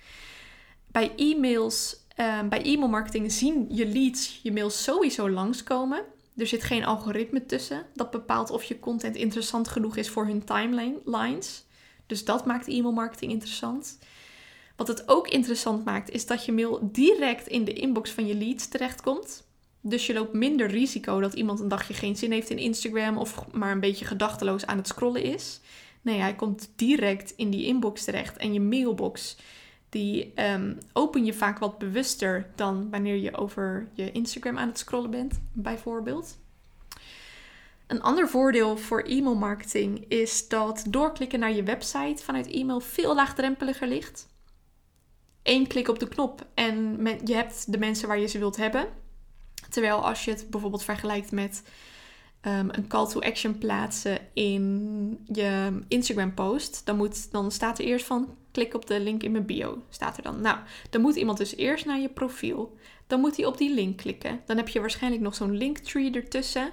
Bij 0.87 1.15
e-mails, 1.17 1.97
uh, 2.17 2.43
bij 2.49 2.63
e-mail 2.63 2.89
marketing 2.89 3.33
zien 3.33 3.67
je 3.71 3.87
leads 3.87 4.41
je 4.43 4.53
mails 4.53 4.83
sowieso 4.83 5.31
langskomen. 5.31 6.05
Er 6.37 6.47
zit 6.47 6.63
geen 6.63 6.85
algoritme 6.85 7.47
tussen 7.47 7.87
dat 7.95 8.11
bepaalt 8.11 8.51
of 8.51 8.65
je 8.65 8.79
content 8.79 9.17
interessant 9.17 9.69
genoeg 9.69 9.97
is 9.97 10.09
voor 10.09 10.27
hun 10.27 10.45
timelines. 10.45 11.65
Dus 12.07 12.25
dat 12.25 12.47
maakt 12.47 12.69
e-mail 12.69 12.93
marketing 12.93 13.33
interessant. 13.33 13.99
Wat 14.77 14.89
het 14.89 15.09
ook 15.09 15.29
interessant 15.29 15.85
maakt, 15.85 16.11
is 16.11 16.27
dat 16.27 16.45
je 16.45 16.53
mail 16.53 16.89
direct 16.93 17.47
in 17.47 17.65
de 17.65 17.73
inbox 17.73 18.11
van 18.11 18.27
je 18.27 18.35
leads 18.35 18.69
terechtkomt. 18.69 19.51
Dus 19.85 20.07
je 20.07 20.13
loopt 20.13 20.33
minder 20.33 20.67
risico 20.67 21.21
dat 21.21 21.35
iemand 21.35 21.61
een 21.61 21.69
dagje 21.69 21.95
geen 21.95 22.17
zin 22.17 22.33
heeft 22.33 22.51
in 22.51 22.59
Instagram 22.59 23.19
of 23.19 23.53
maar 23.53 23.71
een 23.71 23.81
beetje 23.81 24.05
gedachteloos 24.05 24.67
aan 24.67 24.77
het 24.77 24.87
scrollen 24.87 25.23
is. 25.23 25.61
Nee, 26.03 26.19
hij 26.21 26.35
komt 26.35 26.73
direct 26.77 27.33
in 27.37 27.51
die 27.51 27.67
inbox 27.67 28.05
terecht 28.05 28.37
en 28.37 28.53
je 28.53 28.61
mailbox. 28.61 29.37
Die 29.89 30.33
um, 30.43 30.79
open 30.93 31.25
je 31.25 31.35
vaak 31.35 31.59
wat 31.59 31.79
bewuster 31.79 32.51
dan 32.55 32.91
wanneer 32.91 33.17
je 33.17 33.37
over 33.37 33.89
je 33.93 34.13
Instagram 34.13 34.59
aan 34.59 34.69
het 34.69 34.79
scrollen 34.79 35.11
bent, 35.11 35.41
bijvoorbeeld. 35.53 36.39
Een 37.87 38.03
ander 38.03 38.29
voordeel 38.29 38.77
voor 38.77 39.01
e-mail 39.03 39.35
marketing 39.35 40.05
is 40.09 40.49
dat 40.49 40.85
doorklikken 40.89 41.39
naar 41.39 41.53
je 41.53 41.63
website 41.63 42.25
vanuit 42.25 42.51
e-mail 42.51 42.81
veel 42.81 43.15
laagdrempeliger 43.15 43.89
ligt. 43.89 44.29
Eén 45.43 45.67
klik 45.67 45.89
op 45.89 45.99
de 45.99 46.09
knop 46.09 46.47
en 46.55 46.99
je 47.25 47.35
hebt 47.35 47.73
de 47.73 47.79
mensen 47.79 48.09
waar 48.09 48.19
je 48.19 48.27
ze 48.27 48.39
wilt 48.39 48.57
hebben. 48.57 48.89
Terwijl 49.73 50.07
als 50.07 50.25
je 50.25 50.31
het 50.31 50.47
bijvoorbeeld 50.51 50.85
vergelijkt 50.85 51.31
met 51.31 51.63
um, 52.43 52.69
een 52.73 52.87
call 52.87 53.07
to 53.07 53.21
action 53.21 53.59
plaatsen 53.59 54.19
in 54.33 55.25
je 55.33 55.81
Instagram 55.89 56.35
post, 56.35 56.87
dan, 56.87 56.97
moet, 56.97 57.33
dan 57.33 57.51
staat 57.51 57.79
er 57.79 57.85
eerst 57.85 58.07
van 58.07 58.37
klik 58.51 58.75
op 58.75 58.87
de 58.87 59.01
link 59.01 59.23
in 59.23 59.33
mijn 59.33 59.47
bio. 59.47 59.83
Staat 59.91 60.17
er 60.17 60.23
dan. 60.23 60.41
Nou, 60.41 60.59
dan 60.91 61.01
moet 61.01 61.17
iemand 61.17 61.39
dus 61.39 61.57
eerst 61.57 61.85
naar 61.85 62.01
je 62.01 62.09
profiel. 62.09 62.77
Dan 63.07 63.21
moet 63.21 63.37
hij 63.37 63.47
op 63.47 63.59
die 63.59 63.75
link 63.75 63.97
klikken. 63.97 64.41
Dan 64.47 64.57
heb 64.57 64.69
je 64.69 64.81
waarschijnlijk 64.81 65.23
nog 65.23 65.35
zo'n 65.35 65.57
linktree 65.57 66.13
ertussen. 66.13 66.71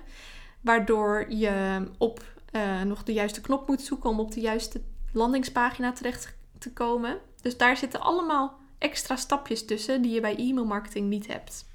Waardoor 0.62 1.26
je 1.30 1.84
op 1.98 2.24
uh, 2.52 2.82
nog 2.82 3.04
de 3.04 3.14
juiste 3.14 3.42
knop 3.42 3.68
moet 3.68 3.82
zoeken 3.82 4.10
om 4.10 4.20
op 4.20 4.32
de 4.32 4.40
juiste 4.42 4.82
landingspagina 5.14 5.92
terecht 5.92 6.36
te 6.58 6.74
komen. 6.74 7.18
Dus 7.42 7.58
daar 7.58 7.78
zitten 7.78 8.02
allemaal 8.02 8.58
extra 8.78 9.16
stapjes 9.16 9.66
tussen 9.66 10.02
die 10.02 10.12
je 10.12 10.22
bij 10.22 10.36
e-mail 10.36 10.66
marketing 10.66 11.10
niet 11.10 11.28
hebt. 11.28 11.66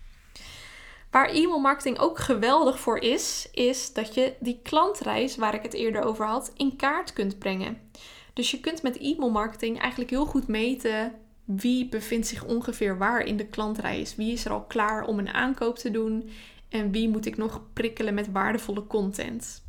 Waar 1.14 1.28
e-mail 1.28 1.58
marketing 1.58 1.98
ook 1.98 2.18
geweldig 2.18 2.80
voor 2.80 2.98
is, 2.98 3.48
is 3.52 3.92
dat 3.92 4.14
je 4.14 4.34
die 4.40 4.60
klantreis 4.62 5.36
waar 5.36 5.54
ik 5.54 5.62
het 5.62 5.72
eerder 5.72 6.02
over 6.02 6.26
had, 6.26 6.52
in 6.56 6.76
kaart 6.76 7.12
kunt 7.12 7.38
brengen. 7.38 7.78
Dus 8.32 8.50
je 8.50 8.60
kunt 8.60 8.82
met 8.82 8.98
e-mail 8.98 9.30
marketing 9.30 9.80
eigenlijk 9.80 10.10
heel 10.10 10.26
goed 10.26 10.48
meten 10.48 11.12
wie 11.44 11.88
bevindt 11.88 12.26
zich 12.26 12.44
ongeveer 12.44 12.98
waar 12.98 13.20
in 13.20 13.36
de 13.36 13.46
klantreis. 13.46 14.16
Wie 14.16 14.32
is 14.32 14.44
er 14.44 14.50
al 14.50 14.64
klaar 14.64 15.04
om 15.04 15.18
een 15.18 15.28
aankoop 15.28 15.78
te 15.78 15.90
doen 15.90 16.30
en 16.68 16.90
wie 16.90 17.08
moet 17.08 17.26
ik 17.26 17.36
nog 17.36 17.60
prikkelen 17.72 18.14
met 18.14 18.32
waardevolle 18.32 18.86
content. 18.86 19.62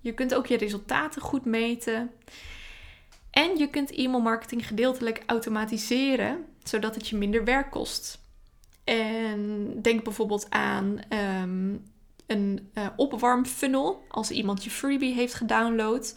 Je 0.00 0.12
kunt 0.12 0.34
ook 0.34 0.46
je 0.46 0.56
resultaten 0.56 1.22
goed 1.22 1.44
meten. 1.44 2.10
En 3.30 3.56
je 3.56 3.70
kunt 3.70 3.90
e-mail 3.90 4.20
marketing 4.20 4.66
gedeeltelijk 4.66 5.22
automatiseren, 5.26 6.44
zodat 6.62 6.94
het 6.94 7.08
je 7.08 7.16
minder 7.16 7.44
werk 7.44 7.70
kost. 7.70 8.22
En 8.84 9.68
denk 9.82 10.04
bijvoorbeeld 10.04 10.46
aan 10.50 11.00
um, 11.42 11.82
een 12.26 12.70
uh, 12.74 12.86
opwarmfunnel 12.96 14.02
als 14.08 14.30
iemand 14.30 14.64
je 14.64 14.70
freebie 14.70 15.14
heeft 15.14 15.34
gedownload. 15.34 16.14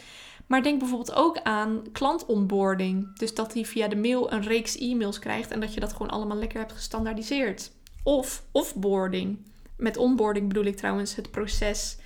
Maar 0.48 0.64
denk 0.64 0.80
bijvoorbeeld 0.80 1.14
ook 1.14 1.40
aan 1.42 1.84
klantonboarding. 1.92 3.18
Dus 3.18 3.34
dat 3.34 3.54
hij 3.54 3.66
via 3.66 3.88
de 3.88 3.96
mail 3.96 4.32
een 4.32 4.42
reeks 4.42 4.78
e-mails 4.78 5.20
krijgt 5.20 5.52
en 5.52 5.60
dat 5.60 5.74
je 5.74 5.80
dat 5.80 5.92
gewoon 5.92 6.10
allemaal 6.10 6.38
lekker 6.38 6.60
hebt 6.60 6.72
gestandaardiseerd. 6.72 7.72
Of 8.04 8.44
offboarding. 8.52 9.38
Met 9.78 9.98
onboarding 9.98 10.48
bedoel 10.48 10.66
ik 10.66 10.78
trouwens 10.78 11.16
het 11.16 11.32
proces 11.32 11.98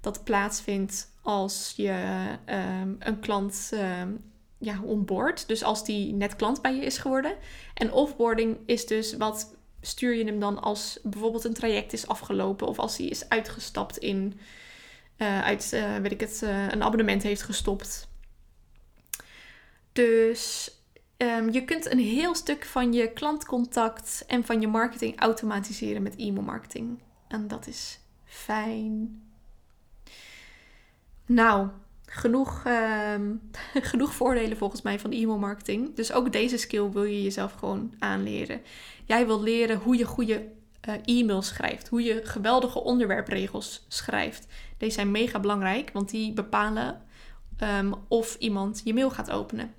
dat 0.00 0.24
plaatsvindt 0.24 1.10
als 1.22 1.72
je 1.76 2.18
um, 2.46 2.96
een 2.98 3.20
klant 3.20 3.70
um, 3.74 4.24
ja, 4.58 4.80
onboard. 4.82 5.48
Dus 5.48 5.62
als 5.62 5.84
die 5.84 6.12
net 6.12 6.36
klant 6.36 6.62
bij 6.62 6.74
je 6.74 6.84
is 6.84 6.98
geworden. 6.98 7.36
En 7.74 7.92
offboarding 7.92 8.56
is 8.66 8.86
dus 8.86 9.16
wat 9.16 9.54
stuur 9.86 10.14
je 10.14 10.24
hem 10.24 10.40
dan 10.40 10.62
als 10.62 10.98
bijvoorbeeld 11.02 11.44
een 11.44 11.54
traject 11.54 11.92
is 11.92 12.06
afgelopen 12.06 12.66
of 12.66 12.78
als 12.78 12.96
hij 12.96 13.06
is 13.06 13.28
uitgestapt 13.28 13.96
in, 13.96 14.40
uh, 15.18 15.42
uit, 15.42 15.70
uh, 15.74 15.96
weet 15.96 16.12
ik 16.12 16.20
het, 16.20 16.40
uh, 16.44 16.68
een 16.68 16.82
abonnement 16.82 17.22
heeft 17.22 17.42
gestopt. 17.42 18.08
Dus 19.92 20.70
um, 21.16 21.50
je 21.50 21.64
kunt 21.64 21.90
een 21.90 21.98
heel 21.98 22.34
stuk 22.34 22.64
van 22.64 22.92
je 22.92 23.12
klantcontact 23.12 24.24
en 24.26 24.44
van 24.44 24.60
je 24.60 24.68
marketing 24.68 25.20
automatiseren 25.20 26.02
met 26.02 26.16
e-mail 26.16 26.44
marketing. 26.44 26.98
En 27.28 27.48
dat 27.48 27.66
is 27.66 27.98
fijn. 28.24 29.22
Nou, 31.26 31.68
genoeg, 32.16 32.62
um, 33.14 33.50
genoeg 33.90 34.14
voordelen 34.14 34.56
volgens 34.56 34.82
mij 34.82 34.98
van 34.98 35.12
e-mail 35.12 35.38
marketing. 35.38 35.94
Dus 35.94 36.12
ook 36.12 36.32
deze 36.32 36.56
skill 36.56 36.90
wil 36.90 37.04
je 37.04 37.22
jezelf 37.22 37.52
gewoon 37.52 37.94
aanleren. 37.98 38.60
Jij 39.04 39.26
wil 39.26 39.42
leren 39.42 39.78
hoe 39.78 39.96
je 39.96 40.04
goede 40.04 40.48
uh, 40.88 40.94
e-mails 41.04 41.46
schrijft, 41.46 41.88
hoe 41.88 42.02
je 42.02 42.20
geweldige 42.24 42.82
onderwerpregels 42.82 43.84
schrijft. 43.88 44.46
Deze 44.78 44.94
zijn 44.94 45.10
mega 45.10 45.40
belangrijk, 45.40 45.90
want 45.92 46.10
die 46.10 46.32
bepalen 46.32 47.02
um, 47.62 47.94
of 48.08 48.36
iemand 48.38 48.80
je 48.84 48.94
mail 48.94 49.10
gaat 49.10 49.30
openen. 49.30 49.74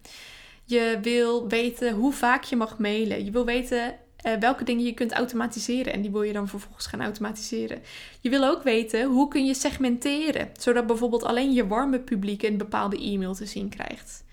Je 0.64 1.00
wil 1.02 1.48
weten 1.48 1.94
hoe 1.94 2.14
vaak 2.14 2.44
je 2.44 2.56
mag 2.56 2.80
mailen. 2.80 3.26
Je 3.26 3.32
wil 3.32 3.46
weten 3.46 3.96
uh, 4.26 4.34
welke 4.34 4.64
dingen 4.64 4.86
je 4.86 4.94
kunt 4.94 5.12
automatiseren. 5.12 5.94
En 5.94 6.02
die 6.02 6.12
wil 6.12 6.24
je 6.24 6.34
dan 6.34 6.48
vervolgens 6.48 6.88
gaan 6.88 7.02
automatiseren. 7.02 7.82
Je 8.22 8.30
wil 8.30 8.44
ook 8.44 8.64
weten 8.64 9.04
hoe 9.04 9.28
kun 9.28 9.46
je 9.46 9.54
segmenteren. 9.54 10.50
Zodat 10.60 10.88
bijvoorbeeld 10.88 11.24
alleen 11.24 11.54
je 11.54 11.68
warme 11.68 12.00
publiek 12.00 12.44
een 12.44 12.58
bepaalde 12.58 12.98
e-mail 12.98 13.34
te 13.34 13.46
zien 13.46 13.70
krijgt. 13.70 14.24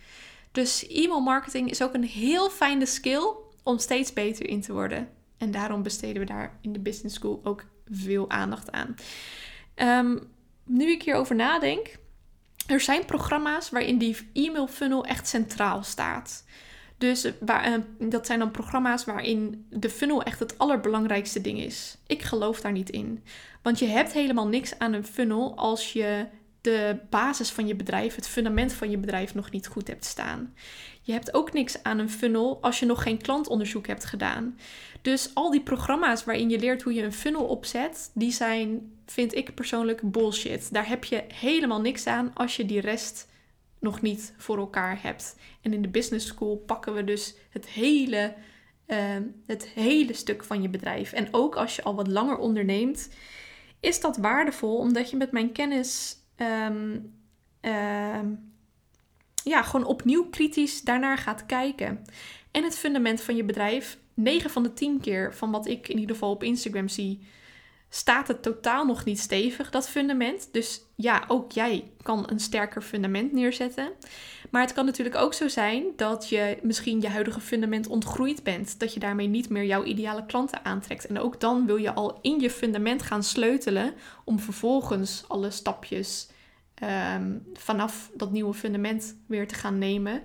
Dus 0.53 0.87
e-mail 0.87 1.21
marketing 1.21 1.71
is 1.71 1.83
ook 1.83 1.95
een 1.95 2.05
heel 2.05 2.51
fijne 2.51 2.87
skill 2.87 3.33
om 3.63 3.79
steeds 3.79 4.13
beter 4.13 4.49
in 4.49 4.61
te 4.61 4.73
worden. 4.73 5.09
En 5.39 5.51
daarom 5.51 5.83
besteden 5.83 6.21
we 6.21 6.27
daar 6.27 6.59
in 6.61 6.73
de 6.73 6.79
Business 6.79 7.15
School 7.15 7.41
ook 7.45 7.65
veel 7.91 8.31
aandacht 8.31 8.73
aan. 8.73 8.95
Um, 10.07 10.33
nu 10.65 10.91
ik 10.91 11.03
hierover 11.03 11.35
nadenk, 11.35 11.97
er 12.67 12.81
zijn 12.81 13.05
programma's 13.05 13.71
waarin 13.71 13.99
die 13.99 14.17
e-mail 14.33 14.67
funnel 14.67 15.05
echt 15.05 15.29
centraal 15.29 15.83
staat. 15.83 16.45
Dus 17.05 17.25
uh, 17.25 17.75
dat 17.99 18.27
zijn 18.27 18.39
dan 18.39 18.51
programma's 18.51 19.05
waarin 19.05 19.67
de 19.71 19.91
funnel 19.91 20.23
echt 20.23 20.39
het 20.39 20.59
allerbelangrijkste 20.59 21.41
ding 21.41 21.61
is. 21.61 21.97
Ik 22.07 22.23
geloof 22.23 22.61
daar 22.61 22.73
niet 22.73 22.91
in. 22.91 23.23
Want 23.63 23.79
je 23.79 23.87
hebt 23.87 24.13
helemaal 24.13 24.49
niks 24.49 24.79
aan 24.79 24.93
een 24.93 25.05
funnel 25.05 25.57
als 25.57 25.93
je 25.93 26.27
de 26.61 26.97
basis 27.11 27.51
van 27.51 27.67
je 27.67 27.75
bedrijf, 27.75 28.15
het 28.15 28.29
fundament 28.29 28.73
van 28.73 28.91
je 28.91 28.99
bedrijf 28.99 29.35
nog 29.35 29.51
niet 29.51 29.67
goed 29.67 29.89
hebt 29.89 30.05
staan. 30.05 30.55
Je 31.03 31.13
hebt 31.13 31.35
ook 31.35 31.53
niks 31.53 31.83
aan 31.83 31.99
een 31.99 32.11
funnel 32.11 32.59
als 32.61 32.81
je 32.81 32.87
nog 32.87 33.03
geen 33.03 33.19
klantonderzoek 33.19 33.87
hebt 33.87 34.05
gedaan. 34.05 34.59
Dus 35.03 35.31
al 35.35 35.51
die 35.51 35.63
programma's 35.63 36.25
waarin 36.25 36.51
je 36.51 36.59
leert 36.59 36.83
hoe 36.83 36.95
je 36.95 37.03
een 37.03 37.13
funnel 37.13 37.45
opzet, 37.45 38.11
die 38.15 38.33
zijn, 38.33 38.93
vind 39.07 39.35
ik 39.35 39.55
persoonlijk, 39.55 40.01
bullshit. 40.13 40.73
Daar 40.73 40.89
heb 40.89 41.05
je 41.05 41.25
helemaal 41.35 41.81
niks 41.81 42.07
aan 42.07 42.31
als 42.35 42.57
je 42.57 42.67
die 42.67 42.81
rest 42.81 43.33
nog 43.85 44.03
niet 44.03 44.35
voor 44.37 44.59
elkaar 44.59 45.03
hebt. 45.03 45.37
En 45.63 45.73
in 45.73 45.83
de 45.83 45.89
business 45.89 46.27
school 46.27 46.57
pakken 46.57 46.95
we 46.95 47.05
dus 47.05 47.35
het 47.51 47.67
hele, 47.67 48.35
uh, 48.87 49.17
het 49.47 49.69
hele 49.69 50.13
stuk 50.13 50.45
van 50.45 50.63
je 50.63 50.69
bedrijf. 50.69 51.13
En 51.13 51.29
ook 51.31 51.57
als 51.57 51.77
je 51.77 51.83
al 51.83 51.95
wat 51.95 52.09
langer 52.09 52.37
onderneemt, 52.37 53.09
is 53.81 54.01
dat 54.01 54.17
waardevol 54.17 54.77
omdat 54.77 55.11
je 55.11 55.17
met 55.17 55.33
mijn 55.33 55.53
kennis 55.53 56.17
um, 56.37 57.13
ja, 59.45 59.63
gewoon 59.63 59.87
opnieuw 59.87 60.29
kritisch 60.29 60.83
daarnaar 60.83 61.19
gaat 61.19 61.47
kijken. 61.47 62.05
En 62.51 62.65
het 62.65 62.79
fundament 62.79 63.21
van 63.21 63.37
je 63.37 63.45
bedrijf, 63.45 63.99
9 64.15 64.51
van 64.51 64.63
de 64.63 64.73
10 64.73 65.01
keer 65.01 65.35
van 65.35 65.51
wat 65.51 65.67
ik 65.67 65.89
in 65.89 65.99
ieder 65.99 66.15
geval 66.15 66.31
op 66.31 66.43
Instagram 66.43 66.89
zie, 66.89 67.27
staat 67.95 68.29
het 68.29 68.43
totaal 68.43 68.87
nog 68.87 69.05
niet 69.05 69.19
stevig, 69.19 69.71
dat 69.71 69.89
fundament. 69.89 70.49
Dus 70.53 70.83
ja, 70.95 71.25
ook 71.29 71.53
jij 71.53 71.91
kan 72.03 72.31
een 72.31 72.41
sterker 72.41 72.83
fundament 72.83 73.33
neerzetten. 73.33 73.89
Maar 74.51 74.63
het 74.63 74.73
kan 74.73 74.85
natuurlijk 74.85 75.17
ook 75.17 75.35
zo 75.35 75.49
zijn 75.49 75.85
dat 75.97 76.29
je 76.29 76.59
misschien 76.63 77.01
je 77.01 77.09
huidige 77.09 77.41
fundament 77.41 77.87
ontgroeid 77.87 78.43
bent. 78.43 78.81
Dat 78.81 78.95
je 78.95 79.01
daarmee 79.01 79.27
niet 79.27 79.49
meer 79.49 79.65
jouw 79.65 79.85
ideale 79.85 80.27
klanten 80.27 80.65
aantrekt. 80.65 81.07
En 81.07 81.19
ook 81.19 81.41
dan 81.41 81.67
wil 81.67 81.77
je 81.77 81.93
al 81.93 82.19
in 82.23 82.41
je 82.41 82.51
fundament 82.51 83.03
gaan 83.03 83.23
sleutelen 83.23 83.95
om 84.25 84.39
vervolgens 84.39 85.25
alle 85.29 85.51
stapjes 85.51 86.29
um, 87.17 87.47
vanaf 87.53 88.11
dat 88.15 88.31
nieuwe 88.31 88.55
fundament 88.55 89.17
weer 89.27 89.49
te 89.49 89.55
gaan 89.55 89.79
nemen. 89.79 90.23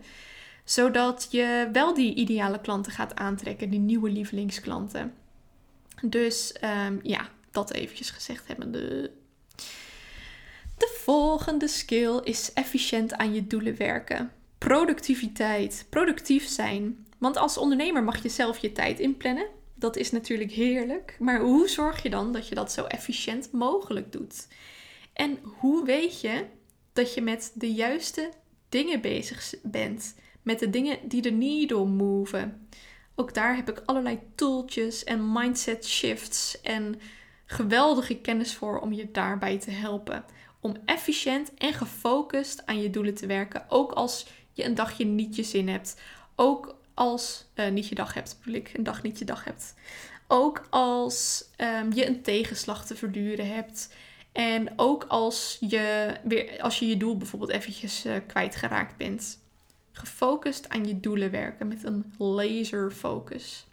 Zodat 0.64 1.28
je 1.32 1.70
wel 1.72 1.94
die 1.94 2.14
ideale 2.16 2.62
klanten 2.62 2.92
gaat 2.92 3.16
aantrekken, 3.16 3.70
die 3.70 3.80
nieuwe 3.80 4.10
lievelingsklanten. 4.10 5.14
Dus 6.02 6.56
um, 6.88 7.00
ja, 7.04 7.30
dat 7.66 7.74
eventjes 7.74 8.10
gezegd 8.10 8.48
hebbende. 8.48 9.12
De 10.78 10.98
volgende 10.98 11.68
skill 11.68 12.20
is 12.24 12.54
efficiënt 12.54 13.14
aan 13.14 13.34
je 13.34 13.48
doelen 13.48 13.78
werken. 13.78 14.32
Productiviteit, 14.58 15.86
productief 15.90 16.48
zijn. 16.48 17.08
Want 17.18 17.38
als 17.38 17.58
ondernemer 17.58 18.04
mag 18.04 18.24
je 18.24 18.30
zelf 18.30 18.58
je 18.58 18.72
tijd 18.72 19.00
inplannen. 19.00 19.48
Dat 19.76 19.96
is 19.96 20.12
natuurlijk 20.12 20.52
heerlijk. 20.52 21.16
Maar 21.20 21.40
hoe 21.40 21.68
zorg 21.68 22.04
je 22.04 22.10
dan 22.10 22.34
dat 22.34 22.48
je 22.48 22.56
dat 22.56 22.72
zo 22.72 22.84
efficiënt 22.84 23.52
mogelijk 23.52 24.12
doet? 24.12 24.48
En 25.14 25.40
hoe 25.44 25.86
weet 25.86 26.22
je 26.22 26.46
dat 26.94 27.14
je 27.14 27.22
met 27.22 27.52
de 27.54 27.74
juiste 27.74 28.30
dingen 28.70 29.02
bezig 29.02 29.54
bent? 29.64 30.16
Met 30.42 30.60
de 30.60 30.70
dingen 30.70 30.98
die 31.08 31.22
de 31.22 31.32
needle 31.32 31.86
moven. 31.86 32.68
Ook 33.16 33.34
daar 33.34 33.56
heb 33.56 33.70
ik 33.70 33.82
allerlei 33.86 34.20
tooltjes 34.36 35.04
en 35.04 35.32
mindset 35.32 35.86
shifts 35.88 36.62
en 36.62 37.00
geweldige 37.52 38.16
kennis 38.16 38.56
voor 38.56 38.80
om 38.80 38.94
je 38.94 39.12
daarbij 39.12 39.60
te 39.60 39.72
helpen. 39.72 40.26
Om 40.60 40.76
efficiënt 40.86 41.54
en 41.54 41.74
gefocust 41.74 42.66
aan 42.66 42.82
je 42.82 42.90
doelen 42.90 43.14
te 43.14 43.26
werken. 43.26 43.66
Ook 43.70 43.92
als 43.92 44.28
je 44.54 44.66
een 44.66 44.76
dagje 44.76 45.06
niet 45.06 45.36
je 45.36 45.44
zin 45.44 45.68
hebt. 45.68 46.02
Ook 46.36 46.76
als 46.94 47.46
uh, 47.56 47.70
niet 47.70 47.88
je 47.88 47.96
dag 47.96 48.14
hebt, 48.14 48.38
bedoel 48.40 48.60
ik, 48.60 48.72
een 48.74 48.84
dag 48.84 49.02
niet 49.02 49.20
je 49.20 49.26
dag 49.26 49.44
hebt. 49.44 49.74
Ook 50.28 50.68
als 50.70 51.46
um, 51.58 51.94
je 51.94 52.08
een 52.08 52.22
tegenslag 52.22 52.86
te 52.86 52.96
verduren 52.96 53.54
hebt. 53.54 53.94
En 54.32 54.74
ook 54.76 55.06
als 55.08 55.58
je, 55.60 56.14
weer, 56.24 56.62
als 56.62 56.80
je 56.80 56.88
je 56.88 56.98
doel 56.98 57.18
bijvoorbeeld 57.18 57.52
eventjes 57.52 58.06
uh, 58.06 58.14
kwijtgeraakt 58.28 58.98
bent. 58.98 59.40
Gefocust 59.92 60.70
aan 60.70 60.86
je 60.86 61.00
doelen 61.00 61.32
werken 61.32 61.68
met 61.68 61.84
een 61.84 62.14
laser 62.18 62.92
focus. 62.92 63.66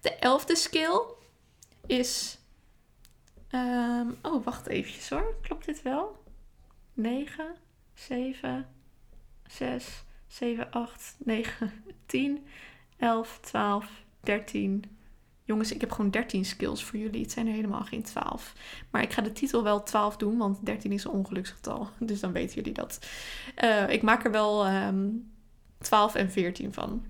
De 0.00 0.14
elfde 0.14 0.56
skill 0.56 1.00
is. 1.86 2.37
Um, 3.54 4.18
oh, 4.22 4.44
wacht 4.44 4.66
eventjes 4.66 5.08
hoor. 5.10 5.34
Klopt 5.42 5.64
dit 5.64 5.82
wel? 5.82 6.24
9, 6.94 7.54
7, 7.94 8.66
6, 9.46 10.04
7, 10.26 10.70
8, 10.70 11.16
9, 11.18 11.72
10, 12.06 12.46
11, 12.96 13.38
12, 13.40 13.90
13, 14.20 14.84
Jongens, 15.48 15.72
ik 15.72 15.80
heb 15.80 15.90
gewoon 15.90 16.10
13 16.10 16.44
skills 16.44 16.84
voor 16.84 16.98
jullie. 16.98 17.22
Het 17.22 17.32
zijn 17.32 17.46
er 17.46 17.52
helemaal 17.52 17.84
geen 17.84 18.02
12. 18.02 18.52
Maar 18.90 19.02
ik 19.02 19.12
ga 19.12 19.22
de 19.22 19.32
titel 19.32 19.62
wel 19.62 19.82
12 19.82 20.16
doen, 20.16 20.36
want 20.38 20.66
13 20.66 20.92
is 20.92 21.04
een 21.04 21.10
ongeluksgetal. 21.10 21.88
Dus 21.98 22.20
dan 22.20 22.32
weten 22.32 22.54
jullie 22.54 22.72
dat. 22.72 22.98
Uh, 23.64 23.88
ik 23.88 24.02
maak 24.02 24.24
er 24.24 24.30
wel 24.30 24.66
um, 24.66 24.72
ehm, 24.72 25.08
12 25.78 26.14
en 26.14 26.30
14 26.30 26.72
van. 26.72 27.04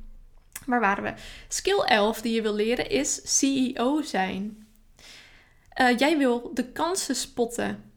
Waar 0.66 0.81
waren 0.81 1.05
we? 1.05 1.14
Skill 1.48 1.79
11 1.79 2.20
die 2.20 2.35
je 2.35 2.42
wil 2.42 2.55
leren 2.55 2.90
is 2.90 3.38
CEO 3.38 4.03
zijn. 4.03 4.68
Uh, 5.81 5.99
jij 5.99 6.19
wil 6.19 6.51
de 6.55 6.73
kansen 6.73 7.17
spotten 7.17 7.93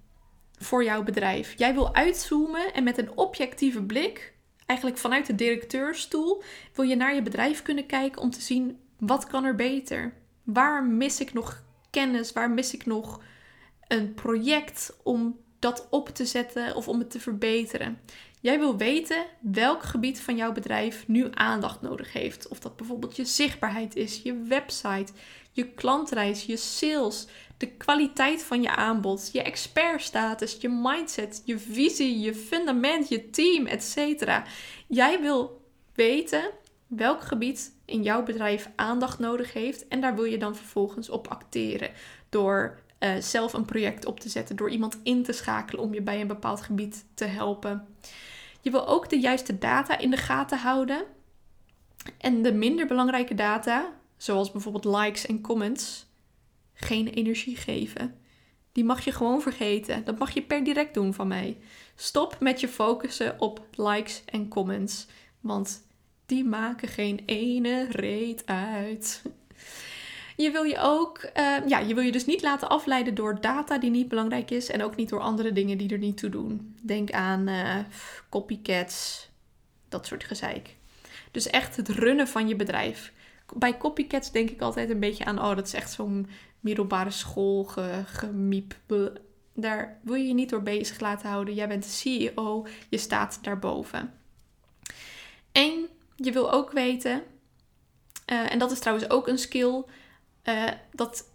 voor 0.58 0.84
jouw 0.84 1.04
bedrijf. 1.04 1.54
Jij 1.58 1.74
wil 1.74 1.96
uitzoomen 1.96 2.74
en 2.74 2.84
met 2.84 2.98
een 2.98 3.17
objectieve 3.17 3.84
blik, 3.84 4.34
eigenlijk 4.65 5.00
vanuit 5.00 5.26
de 5.26 5.36
directeurstoel, 5.36 6.44
wil 6.74 6.86
je 6.86 6.96
naar 6.96 7.15
je 7.15 7.22
bedrijf 7.22 7.62
kunnen 7.62 7.86
kijken 7.86 8.22
om 8.22 8.30
te 8.30 8.41
zien 8.41 8.80
wat 9.00 9.28
kan 9.28 9.44
er 9.44 9.56
beter. 9.56 10.13
Waar 10.44 10.84
mis 10.84 11.20
ik 11.20 11.34
nog 11.34 11.63
kennis? 11.89 12.34
Waar 12.34 12.52
mis 12.52 12.74
ik 12.74 12.86
nog 12.86 13.22
een 13.88 14.13
project 14.13 14.98
om 15.04 15.39
dat 15.60 15.88
op 15.89 16.10
te 16.10 16.26
zetten 16.26 16.76
of 16.76 16.88
om 16.88 17.00
het 17.00 17.12
te 17.12 17.20
verbeteren? 17.20 18.00
Jij 18.41 18.60
wil 18.60 18.77
weten 18.77 19.25
welk 19.39 19.84
gebied 19.84 20.21
van 20.21 20.36
jouw 20.36 20.51
bedrijf 20.51 21.08
nu 21.08 21.27
aandacht 21.32 21.82
nodig 21.82 22.13
heeft. 22.13 22.47
Of 22.47 22.60
dat 22.60 22.75
bijvoorbeeld 22.75 23.15
je 23.15 23.25
zichtbaarheid 23.25 23.95
is, 23.95 24.21
je 24.23 24.41
website, 24.41 25.12
je 25.51 25.67
klantreis, 25.67 26.45
je 26.45 26.58
sales, 26.58 27.27
de 27.58 27.67
kwaliteit 27.67 28.43
van 28.43 28.62
je 28.62 28.75
aanbod, 28.75 29.30
je 29.34 29.41
expertstatus, 29.41 30.58
je 30.60 30.69
mindset, 30.69 31.41
je 31.45 31.60
visie, 31.60 32.19
je 32.19 32.36
fundament, 32.36 33.10
je 33.10 33.30
team, 33.30 33.65
etc. 33.65 34.25
Jij 34.88 35.19
wil 35.19 35.62
weten 35.95 36.51
welk 36.88 37.21
gebied 37.21 37.75
in 37.86 38.04
jouw 38.04 38.23
bedrijf 38.23 38.69
aandacht 38.75 39.19
nodig 39.19 39.54
heeft. 39.54 39.88
En 39.88 40.01
daar 40.01 40.15
wil 40.15 40.25
je 40.25 40.38
dan 40.38 40.56
vervolgens 40.56 41.10
op 41.10 41.27
acteren. 41.27 41.89
Door 42.30 42.80
uh, 42.99 43.15
zelf 43.19 43.54
een 43.54 43.65
project 43.65 44.06
op 44.06 44.19
te 44.19 44.30
zetten, 44.30 44.56
door 44.56 44.69
iemand 44.69 44.99
in 45.04 45.23
te 45.23 45.32
schakelen 45.32 45.84
om 45.84 45.93
je 45.93 46.01
bij 46.01 46.21
een 46.21 46.27
bepaald 46.27 46.62
gebied 46.62 47.06
te 47.13 47.25
helpen. 47.25 47.88
Je 48.62 48.71
wil 48.71 48.88
ook 48.88 49.10
de 49.10 49.19
juiste 49.19 49.58
data 49.58 49.97
in 49.97 50.10
de 50.10 50.17
gaten 50.17 50.58
houden. 50.58 51.04
En 52.17 52.41
de 52.41 52.54
minder 52.54 52.88
belangrijke 52.88 53.36
data, 53.36 53.93
zoals 54.17 54.52
bijvoorbeeld 54.52 54.86
likes 54.86 55.26
en 55.26 55.41
comments, 55.41 56.06
geen 56.74 57.08
energie 57.08 57.56
geven. 57.56 58.15
Die 58.71 58.84
mag 58.84 59.06
je 59.06 59.12
gewoon 59.12 59.41
vergeten. 59.41 60.04
Dat 60.04 60.19
mag 60.19 60.32
je 60.32 60.41
per 60.41 60.63
direct 60.63 60.93
doen 60.93 61.13
van 61.13 61.28
mij. 61.28 61.58
Stop 61.95 62.38
met 62.39 62.60
je 62.60 62.67
focussen 62.67 63.39
op 63.39 63.67
likes 63.71 64.24
en 64.26 64.47
comments. 64.47 65.08
Want 65.39 65.88
die 66.26 66.43
maken 66.43 66.88
geen 66.88 67.21
ene 67.26 67.88
reet 67.89 68.45
uit. 68.45 69.21
Je 70.36 70.52
wil 70.52 70.63
je 70.63 70.78
ook, 70.80 71.24
uh, 71.38 71.67
ja, 71.67 71.80
je 71.80 71.94
wil 71.94 72.04
je 72.04 72.12
dus 72.12 72.26
niet 72.26 72.41
laten 72.41 72.70
afleiden 72.70 73.15
door 73.15 73.41
data 73.41 73.78
die 73.78 73.89
niet 73.89 74.08
belangrijk 74.08 74.52
is 74.52 74.70
en 74.70 74.84
ook 74.84 74.96
niet 74.96 75.10
door 75.10 75.20
andere 75.20 75.52
dingen 75.54 75.78
die 75.78 75.89
er 75.89 75.98
niet 75.98 76.17
toe 76.17 76.30
doen. 76.30 76.76
Denk 76.82 77.12
aan 77.12 77.48
uh, 77.48 77.78
copycats, 78.30 79.30
dat 79.89 80.06
soort 80.06 80.24
gezeik. 80.24 80.76
Dus 81.32 81.48
echt 81.48 81.76
het 81.76 81.89
runnen 81.89 82.28
van 82.28 82.48
je 82.48 82.56
bedrijf. 82.56 83.13
Bij 83.54 83.78
copycats 83.78 84.32
denk 84.32 84.50
ik 84.50 84.62
altijd 84.62 84.89
een 84.89 85.00
beetje 85.00 85.26
aan, 85.26 85.39
oh, 85.39 85.56
dat 85.56 85.67
is 85.67 85.74
echt 85.74 85.91
zo'n 85.91 86.30
middelbare 86.60 87.12
school 87.12 87.63
gemiep. 88.06 88.76
Daar 89.54 90.00
wil 90.04 90.15
je 90.15 90.28
je 90.28 90.34
niet 90.34 90.50
door 90.50 90.63
bezig 90.63 91.00
laten 91.00 91.30
houden. 91.30 91.54
Jij 91.54 91.67
bent 91.67 91.84
de 91.84 91.89
CEO, 91.89 92.67
je 92.89 92.98
staat 92.98 93.39
daarboven. 93.41 94.13
En 95.52 95.88
je 96.15 96.32
wil 96.32 96.52
ook 96.52 96.72
weten, 96.72 97.24
uh, 98.32 98.52
en 98.52 98.60
dat 98.60 98.72
is 98.72 98.80
trouwens 98.80 99.10
ook 99.10 99.28
een 99.28 99.38
skill, 99.38 99.84
uh, 100.43 100.67
dat 100.91 101.30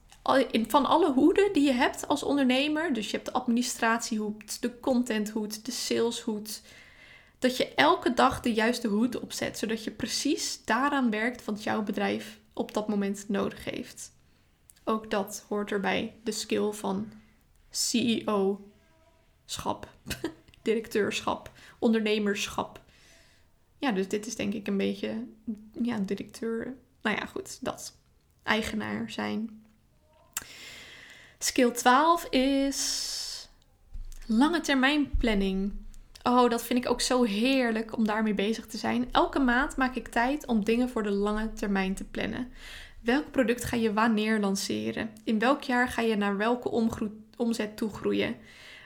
van 0.66 0.86
alle 0.86 1.12
hoeden 1.12 1.52
die 1.52 1.64
je 1.64 1.72
hebt 1.72 2.08
als 2.08 2.22
ondernemer, 2.22 2.92
dus 2.92 3.06
je 3.06 3.12
hebt 3.12 3.26
de 3.28 3.32
administratiehoed, 3.32 4.62
de 4.62 4.80
contenthoed, 4.80 5.64
de 5.64 5.72
saleshoed, 5.72 6.62
dat 7.38 7.56
je 7.56 7.74
elke 7.74 8.14
dag 8.14 8.40
de 8.40 8.52
juiste 8.52 8.88
hoed 8.88 9.20
opzet, 9.20 9.58
zodat 9.58 9.84
je 9.84 9.90
precies 9.90 10.64
daaraan 10.64 11.10
werkt 11.10 11.44
wat 11.44 11.62
jouw 11.62 11.82
bedrijf 11.82 12.38
op 12.52 12.74
dat 12.74 12.88
moment 12.88 13.28
nodig 13.28 13.64
heeft. 13.64 14.12
Ook 14.84 15.10
dat 15.10 15.44
hoort 15.48 15.70
erbij, 15.70 16.14
de 16.22 16.32
skill 16.32 16.72
van 16.72 17.12
CEO-schap, 17.70 18.68
directeurschap, 20.62 21.50
ondernemerschap 21.78 22.80
ja, 23.78 23.92
dus 23.92 24.08
dit 24.08 24.26
is 24.26 24.36
denk 24.36 24.54
ik 24.54 24.66
een 24.66 24.76
beetje, 24.76 25.26
ja, 25.82 25.98
directeur. 25.98 26.76
Nou 27.02 27.16
ja, 27.16 27.26
goed, 27.26 27.64
dat. 27.64 27.95
Eigenaar 28.46 29.10
zijn. 29.10 29.62
Skill 31.38 31.70
12 31.70 32.24
is 32.24 33.48
lange 34.26 34.60
termijn 34.60 35.10
planning. 35.18 35.72
Oh, 36.22 36.50
dat 36.50 36.64
vind 36.64 36.84
ik 36.84 36.90
ook 36.90 37.00
zo 37.00 37.22
heerlijk 37.22 37.96
om 37.96 38.06
daarmee 38.06 38.34
bezig 38.34 38.66
te 38.66 38.78
zijn. 38.78 39.08
Elke 39.12 39.38
maand 39.38 39.76
maak 39.76 39.94
ik 39.94 40.08
tijd 40.08 40.46
om 40.46 40.64
dingen 40.64 40.88
voor 40.88 41.02
de 41.02 41.10
lange 41.10 41.52
termijn 41.52 41.94
te 41.94 42.04
plannen. 42.04 42.48
Welk 43.00 43.30
product 43.30 43.64
ga 43.64 43.76
je 43.76 43.92
wanneer 43.92 44.40
lanceren? 44.40 45.10
In 45.24 45.38
welk 45.38 45.62
jaar 45.62 45.88
ga 45.88 46.02
je 46.02 46.16
naar 46.16 46.36
welke 46.36 46.68
omzet 47.36 47.76
toegroeien? 47.76 48.36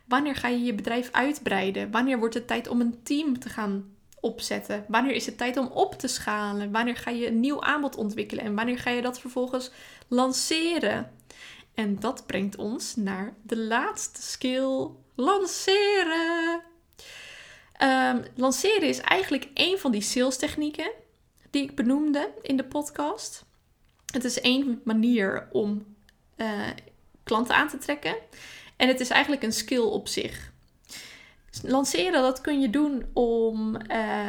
Wanneer 0.07 0.35
ga 0.35 0.49
je 0.49 0.63
je 0.63 0.75
bedrijf 0.75 1.09
uitbreiden? 1.13 1.91
Wanneer 1.91 2.19
wordt 2.19 2.35
het 2.35 2.47
tijd 2.47 2.69
om 2.69 2.81
een 2.81 3.03
team 3.03 3.39
te 3.39 3.49
gaan 3.49 3.85
opzetten? 4.21 4.85
Wanneer 4.89 5.15
is 5.15 5.27
het 5.27 5.39
tijd 5.39 5.57
om 5.57 5.67
op 5.67 5.95
te 5.95 6.09
schalen? 6.09 6.73
Wanneer 6.73 6.97
ga 6.97 7.11
je 7.11 7.27
een 7.27 7.41
nieuw 7.41 7.63
aanbod 7.63 7.97
ontwikkelen? 7.97 8.45
En 8.45 8.55
wanneer 8.55 8.79
ga 8.79 8.91
je 8.91 9.03
dat 9.03 9.21
vervolgens 9.21 9.71
lanceren? 10.09 11.13
En 11.75 12.01
dat 12.01 12.27
brengt 12.27 12.57
ons 12.57 12.97
naar 12.97 13.35
de 13.43 13.59
laatste 13.59 14.23
skill: 14.23 14.89
lanceren. 15.15 16.63
Um, 17.83 18.25
lanceren 18.35 18.89
is 18.89 19.01
eigenlijk 19.01 19.49
een 19.55 19.79
van 19.79 19.93
die 19.93 20.03
sales 20.03 20.37
technieken 20.37 20.91
die 21.51 21.63
ik 21.63 21.77
benoemde 21.77 22.31
in 22.43 22.57
de 22.57 22.65
podcast. 22.65 23.45
Het 24.13 24.25
is 24.25 24.41
één 24.41 24.81
manier 24.85 25.49
om 25.53 25.87
uh, 26.37 26.69
klanten 27.25 27.55
aan 27.55 27.69
te 27.69 27.79
trekken. 27.79 28.17
En 28.77 28.89
het 28.89 29.01
is 29.01 29.11
eigenlijk 29.11 29.43
een 29.43 29.53
skill 29.53 29.79
op 29.79 30.09
zich. 30.09 30.50
Lanceren, 31.63 32.23
dat 32.23 32.41
kun 32.41 32.61
je 32.61 32.71
doen 32.71 33.05
om 33.13 33.77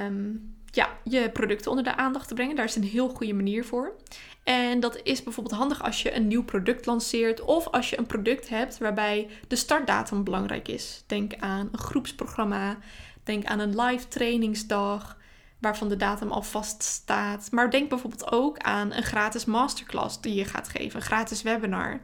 um, 0.05 0.55
ja, 0.71 0.89
je 1.03 1.29
producten 1.29 1.69
onder 1.69 1.85
de 1.85 1.95
aandacht 1.95 2.27
te 2.27 2.33
brengen. 2.33 2.55
Daar 2.55 2.65
is 2.65 2.75
een 2.75 2.83
heel 2.83 3.09
goede 3.09 3.33
manier 3.33 3.65
voor. 3.65 3.95
En 4.43 4.79
dat 4.79 4.99
is 5.03 5.23
bijvoorbeeld 5.23 5.55
handig 5.55 5.83
als 5.83 6.01
je 6.01 6.15
een 6.15 6.27
nieuw 6.27 6.43
product 6.43 6.85
lanceert 6.85 7.41
of 7.41 7.67
als 7.67 7.89
je 7.89 7.97
een 7.97 8.05
product 8.05 8.49
hebt 8.49 8.77
waarbij 8.77 9.29
de 9.47 9.55
startdatum 9.55 10.23
belangrijk 10.23 10.67
is. 10.67 11.03
Denk 11.07 11.33
aan 11.39 11.69
een 11.71 11.79
groepsprogramma, 11.79 12.77
denk 13.23 13.45
aan 13.45 13.59
een 13.59 13.81
live 13.81 14.07
trainingsdag 14.07 15.17
waarvan 15.59 15.89
de 15.89 15.97
datum 15.97 16.31
al 16.31 16.41
vaststaat. 16.41 17.51
Maar 17.51 17.71
denk 17.71 17.89
bijvoorbeeld 17.89 18.31
ook 18.31 18.57
aan 18.57 18.93
een 18.93 19.03
gratis 19.03 19.45
masterclass 19.45 20.21
die 20.21 20.35
je 20.35 20.45
gaat 20.45 20.67
geven, 20.67 20.99
een 20.99 21.05
gratis 21.05 21.41
webinar. 21.41 22.01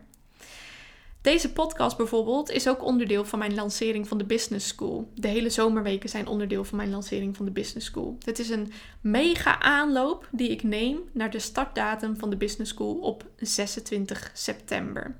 Deze 1.28 1.52
podcast 1.52 1.98
bijvoorbeeld 1.98 2.50
is 2.50 2.68
ook 2.68 2.84
onderdeel 2.84 3.26
van 3.26 3.40
mijn 3.40 3.54
lancering 3.54 4.08
van 4.08 4.18
de 4.18 4.24
Business 4.24 4.68
School. 4.68 5.12
De 5.16 5.28
hele 5.28 5.50
zomerweken 5.50 6.10
zijn 6.10 6.28
onderdeel 6.28 6.64
van 6.64 6.78
mijn 6.78 6.90
lancering 6.90 7.36
van 7.36 7.46
de 7.46 7.52
Business 7.52 7.88
School. 7.88 8.18
Het 8.26 8.40
is 8.40 8.50
een 8.50 8.72
mega 9.02 9.60
aanloop 9.60 10.28
die 10.32 10.50
ik 10.50 10.64
neem 10.64 11.00
naar 11.12 11.32
de 11.32 11.40
startdatum 11.40 12.18
van 12.18 12.30
de 12.30 12.38
Business 12.38 12.72
School 12.72 12.96
op 12.96 13.26
26 13.38 14.32
september. 14.34 15.16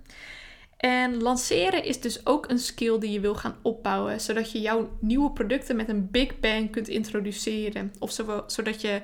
En 0.78 1.22
lanceren 1.22 1.84
is 1.84 2.02
dus 2.02 2.26
ook 2.26 2.50
een 2.50 2.60
skill 2.60 3.00
die 3.00 3.12
je 3.12 3.20
wil 3.20 3.36
gaan 3.36 3.58
opbouwen, 3.62 4.22
zodat 4.22 4.52
je 4.52 4.62
jouw 4.62 4.98
nieuwe 5.00 5.32
producten 5.32 5.76
met 5.76 5.90
een 5.90 6.12
big 6.12 6.40
bang 6.40 6.72
kunt 6.72 6.88
introduceren. 6.88 7.94
Of 8.00 8.12
zodat 8.48 8.82
je 8.82 9.02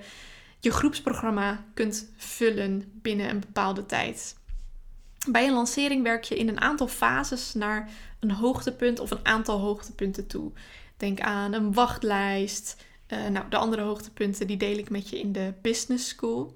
je 0.60 0.72
groepsprogramma 0.72 1.66
kunt 1.74 2.12
vullen 2.18 2.92
binnen 3.02 3.30
een 3.30 3.40
bepaalde 3.40 3.86
tijd. 3.86 4.42
Bij 5.30 5.48
een 5.48 5.54
lancering 5.54 6.04
werk 6.04 6.24
je 6.24 6.36
in 6.36 6.48
een 6.48 6.62
aantal 6.62 6.88
fases 6.88 7.54
naar 7.54 7.90
een 8.20 8.32
hoogtepunt 8.32 9.00
of 9.00 9.12
een 9.12 9.26
aantal 9.26 9.60
hoogtepunten 9.60 10.28
toe. 10.28 10.52
Denk 10.98 11.20
aan 11.20 11.54
een 11.54 11.74
wachtlijst. 11.74 12.76
Uh, 13.08 13.28
nou, 13.28 13.50
de 13.50 13.58
andere 13.58 13.82
hoogtepunten 13.82 14.48
die 14.48 14.58
deel 14.58 14.78
ik 14.78 14.90
met 14.90 15.10
je 15.10 15.20
in 15.20 15.32
de 15.32 15.54
business 15.62 16.08
school. 16.08 16.54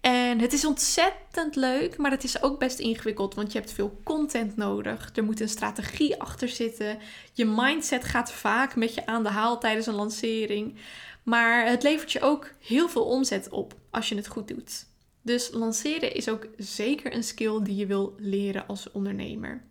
En 0.00 0.38
het 0.38 0.52
is 0.52 0.64
ontzettend 0.64 1.56
leuk, 1.56 1.96
maar 1.96 2.10
het 2.10 2.24
is 2.24 2.42
ook 2.42 2.58
best 2.58 2.78
ingewikkeld, 2.78 3.34
want 3.34 3.52
je 3.52 3.58
hebt 3.58 3.72
veel 3.72 4.00
content 4.04 4.56
nodig. 4.56 5.10
Er 5.14 5.24
moet 5.24 5.40
een 5.40 5.48
strategie 5.48 6.20
achter 6.20 6.48
zitten. 6.48 6.98
Je 7.32 7.44
mindset 7.44 8.04
gaat 8.04 8.32
vaak 8.32 8.76
met 8.76 8.94
je 8.94 9.06
aan 9.06 9.22
de 9.22 9.28
haal 9.28 9.58
tijdens 9.58 9.86
een 9.86 9.94
lancering. 9.94 10.76
Maar 11.22 11.66
het 11.66 11.82
levert 11.82 12.12
je 12.12 12.20
ook 12.20 12.52
heel 12.60 12.88
veel 12.88 13.04
omzet 13.04 13.48
op 13.48 13.74
als 13.90 14.08
je 14.08 14.14
het 14.14 14.28
goed 14.28 14.48
doet. 14.48 14.86
Dus 15.22 15.50
lanceren 15.52 16.14
is 16.14 16.28
ook 16.28 16.46
zeker 16.56 17.14
een 17.14 17.24
skill 17.24 17.62
die 17.62 17.76
je 17.76 17.86
wil 17.86 18.14
leren 18.18 18.66
als 18.66 18.90
ondernemer. 18.90 19.62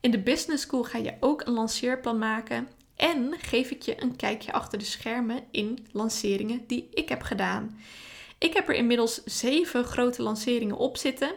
In 0.00 0.10
de 0.10 0.22
Business 0.22 0.62
School 0.62 0.82
ga 0.84 0.98
je 0.98 1.16
ook 1.20 1.46
een 1.46 1.52
lanceerplan 1.52 2.18
maken 2.18 2.68
en 2.96 3.34
geef 3.38 3.70
ik 3.70 3.82
je 3.82 4.02
een 4.02 4.16
kijkje 4.16 4.52
achter 4.52 4.78
de 4.78 4.84
schermen 4.84 5.44
in 5.50 5.86
lanceringen 5.92 6.64
die 6.66 6.88
ik 6.90 7.08
heb 7.08 7.22
gedaan. 7.22 7.78
Ik 8.38 8.54
heb 8.54 8.68
er 8.68 8.74
inmiddels 8.74 9.24
zeven 9.24 9.84
grote 9.84 10.22
lanceringen 10.22 10.76
op 10.76 10.96
zitten. 10.96 11.34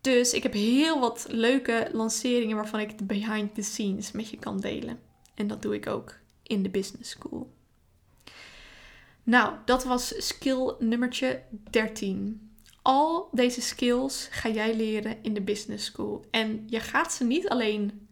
Dus 0.00 0.32
ik 0.32 0.42
heb 0.42 0.52
heel 0.52 1.00
wat 1.00 1.26
leuke 1.28 1.88
lanceringen 1.92 2.56
waarvan 2.56 2.80
ik 2.80 2.98
de 2.98 3.04
behind 3.04 3.54
the 3.54 3.62
scenes 3.62 4.12
met 4.12 4.30
je 4.30 4.38
kan 4.38 4.60
delen. 4.60 5.00
En 5.34 5.46
dat 5.46 5.62
doe 5.62 5.74
ik 5.74 5.86
ook 5.86 6.14
in 6.42 6.62
de 6.62 6.70
Business 6.70 7.10
School. 7.10 7.50
Nou, 9.28 9.54
dat 9.64 9.84
was 9.84 10.26
skill 10.26 10.74
nummertje 10.78 11.42
13. 11.70 12.50
Al 12.82 13.28
deze 13.32 13.60
skills 13.60 14.28
ga 14.30 14.48
jij 14.48 14.76
leren 14.76 15.16
in 15.22 15.34
de 15.34 15.40
business 15.40 15.84
school. 15.84 16.24
En 16.30 16.64
je 16.66 16.80
gaat 16.80 17.12
ze 17.12 17.24
niet 17.24 17.48
alleen 17.48 18.08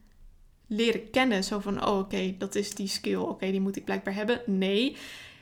leren 0.67 1.11
kennen, 1.11 1.45
zo 1.45 1.59
van, 1.59 1.87
oh 1.87 1.99
oké, 1.99 2.35
dat 2.39 2.55
is 2.55 2.75
die 2.75 2.89
skill, 2.89 3.17
oké, 3.17 3.51
die 3.51 3.61
moet 3.61 3.77
ik 3.77 3.85
blijkbaar 3.85 4.15
hebben. 4.15 4.41
Nee, 4.47 4.97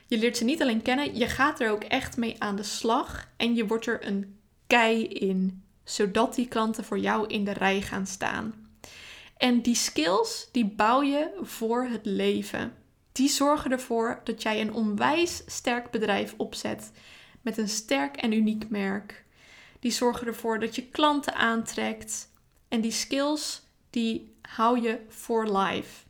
je 0.07 0.19
leert 0.19 0.37
ze 0.37 0.45
niet 0.45 0.63
alleen 0.63 0.83
kennen, 0.83 1.17
je 1.17 1.27
gaat 1.27 1.61
er 1.61 1.71
ook 1.71 1.85
echt 1.85 2.17
mee 2.17 2.37
aan 2.39 2.57
de 2.57 2.63
slag 2.63 3.29
en 3.37 3.55
je 3.55 3.67
wordt 3.67 3.87
er 3.87 4.07
een 4.07 4.39
kei 4.67 5.05
in, 5.07 5.65
zodat 5.85 6.35
die 6.35 6.49
klanten 6.49 6.85
voor 6.85 6.99
jou 6.99 7.27
in 7.27 7.45
de 7.45 7.53
rij 7.53 7.81
gaan 7.81 8.07
staan. 8.07 8.69
En 9.37 9.61
die 9.61 9.75
skills, 9.75 10.49
die 10.53 10.67
bouw 10.67 11.03
je 11.03 11.31
voor 11.43 11.85
het 11.85 12.07
leven 12.07 12.73
die 13.15 13.29
zorgen 13.29 13.71
ervoor 13.71 14.21
dat 14.25 14.43
jij 14.43 14.61
een 14.61 14.73
onwijs 14.73 15.43
sterk 15.47 15.91
bedrijf 15.91 16.35
opzet 16.37 16.93
met 17.41 17.59
een 17.59 17.69
sterk 17.69 18.17
en 18.17 18.33
uniek 18.33 18.69
merk. 18.69 19.25
Die 19.81 19.91
zorgen 19.91 20.27
ervoor 20.27 20.61
dat 20.61 20.75
je 20.75 20.89
klanten 20.89 21.35
aantrekt 21.35 22.31
en 22.69 22.81
die 22.81 22.91
skills 22.91 23.63
die 23.91 24.35
hou 24.43 24.81
je 24.81 25.01
for 25.09 25.59
life. 25.59 26.05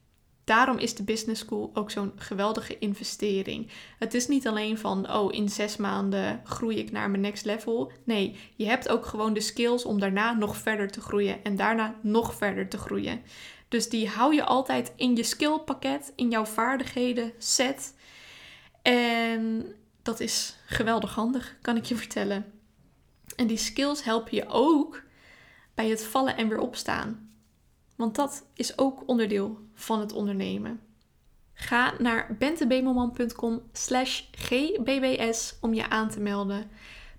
Daarom 0.45 0.79
is 0.79 0.95
de 0.95 1.03
Business 1.03 1.41
School 1.41 1.71
ook 1.75 1.91
zo'n 1.91 2.13
geweldige 2.17 2.79
investering. 2.79 3.71
Het 3.99 4.15
is 4.15 4.29
niet 4.29 4.47
alleen 4.47 4.79
van, 4.79 5.11
oh, 5.13 5.33
in 5.33 5.49
zes 5.49 5.77
maanden 5.77 6.41
groei 6.45 6.79
ik 6.79 6.91
naar 6.91 7.11
mijn 7.11 7.23
next 7.23 7.45
level. 7.45 7.93
Nee, 8.05 8.39
je 8.57 8.67
hebt 8.67 8.89
ook 8.89 9.07
gewoon 9.07 9.33
de 9.33 9.41
skills 9.41 9.85
om 9.85 10.01
daarna 10.01 10.33
nog 10.33 10.57
verder 10.57 10.91
te 10.91 11.01
groeien 11.01 11.45
en 11.45 11.57
daarna 11.57 11.95
nog 12.03 12.35
verder 12.35 12.69
te 12.69 12.79
groeien. 12.79 13.23
Dus 13.75 13.89
die 13.89 14.09
hou 14.09 14.35
je 14.35 14.45
altijd 14.45 14.93
in 14.97 15.17
je 15.17 15.23
skillpakket, 15.23 16.13
in 16.17 16.31
jouw 16.31 16.45
vaardigheden 16.45 17.33
set. 17.39 17.95
En 18.83 19.75
dat 20.03 20.21
is 20.21 20.57
geweldig 20.67 21.15
handig, 21.15 21.57
kan 21.61 21.77
ik 21.77 21.85
je 21.85 21.97
vertellen. 22.05 22.53
En 23.37 23.47
die 23.47 23.57
skills 23.57 24.05
helpen 24.05 24.37
je 24.37 24.49
ook 24.49 25.03
bij 25.75 25.89
het 25.89 26.05
vallen 26.05 26.37
en 26.37 26.49
weer 26.49 26.59
opstaan. 26.59 27.31
Want 27.97 28.15
dat 28.15 28.47
is 28.55 28.79
ook 28.79 29.03
onderdeel 29.07 29.59
van 29.75 30.01
het 30.01 30.13
ondernemen. 30.13 30.81
Ga 31.53 31.95
naar 31.99 32.37
bentebemelman.com 32.39 33.63
slash 33.73 34.23
gbbs 34.31 35.57
om 35.61 35.75
je 35.75 35.89
aan 35.89 36.11
te 36.11 36.21
melden. 36.21 36.71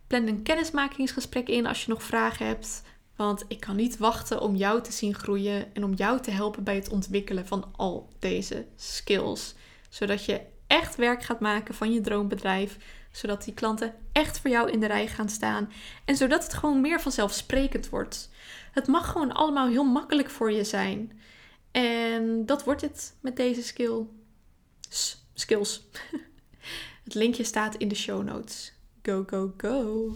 Plan 0.08 0.28
een 0.28 0.44
kennismakingsgesprek 0.44 1.48
in 1.48 1.66
als 1.66 1.86
je 1.86 1.92
nog 1.92 2.04
vragen 2.04 2.46
hebt. 2.46 2.84
Want 3.16 3.46
ik 3.48 3.60
kan 3.60 3.76
niet 3.76 3.98
wachten 3.98 4.42
om 4.42 4.56
jou 4.56 4.82
te 4.82 4.92
zien 4.92 5.16
groeien 5.16 5.74
en 5.74 5.84
om 5.84 5.94
jou 5.94 6.22
te 6.22 6.32
helpen 6.32 6.64
bij 6.64 6.76
het 6.76 6.90
ontwikkelen 6.90 7.48
van 7.48 7.66
al 7.76 8.10
deze 8.20 8.66
skills. 8.76 9.56
Zodat 9.90 10.26
je 10.26 10.42
echt 10.68 10.96
werk 10.96 11.24
gaat 11.24 11.40
maken 11.40 11.76
van 11.76 11.94
je 11.94 12.02
droombedrijf. 12.02 12.78
Zodat 13.12 13.44
die 13.44 13.54
klanten 13.54 13.94
echt 14.12 14.40
voor 14.40 14.50
jou 14.50 14.72
in 14.72 14.80
de 14.80 14.86
rij 14.86 15.08
gaan 15.08 15.30
staan. 15.30 15.72
En 16.06 16.16
zodat 16.16 16.44
het 16.44 16.54
gewoon 16.54 16.82
meer 16.82 17.02
vanzelfsprekend 17.02 17.90
wordt. 17.90 18.30
Het 18.72 18.88
mag 18.88 19.12
gewoon 19.12 19.32
allemaal 19.32 19.68
heel 19.68 19.84
makkelijk 19.84 20.30
voor 20.30 20.52
je 20.52 20.64
zijn. 20.64 21.20
En 21.72 22.46
dat 22.46 22.64
wordt 22.64 22.82
het 22.82 23.16
met 23.20 23.36
deze 23.36 23.64
skill. 23.64 24.06
skills. 25.34 25.84
het 27.04 27.14
linkje 27.14 27.44
staat 27.44 27.76
in 27.76 27.88
de 27.88 27.96
show 27.96 28.24
notes. 28.24 28.74
Go, 29.02 29.24
go, 29.28 29.54
go! 29.58 30.16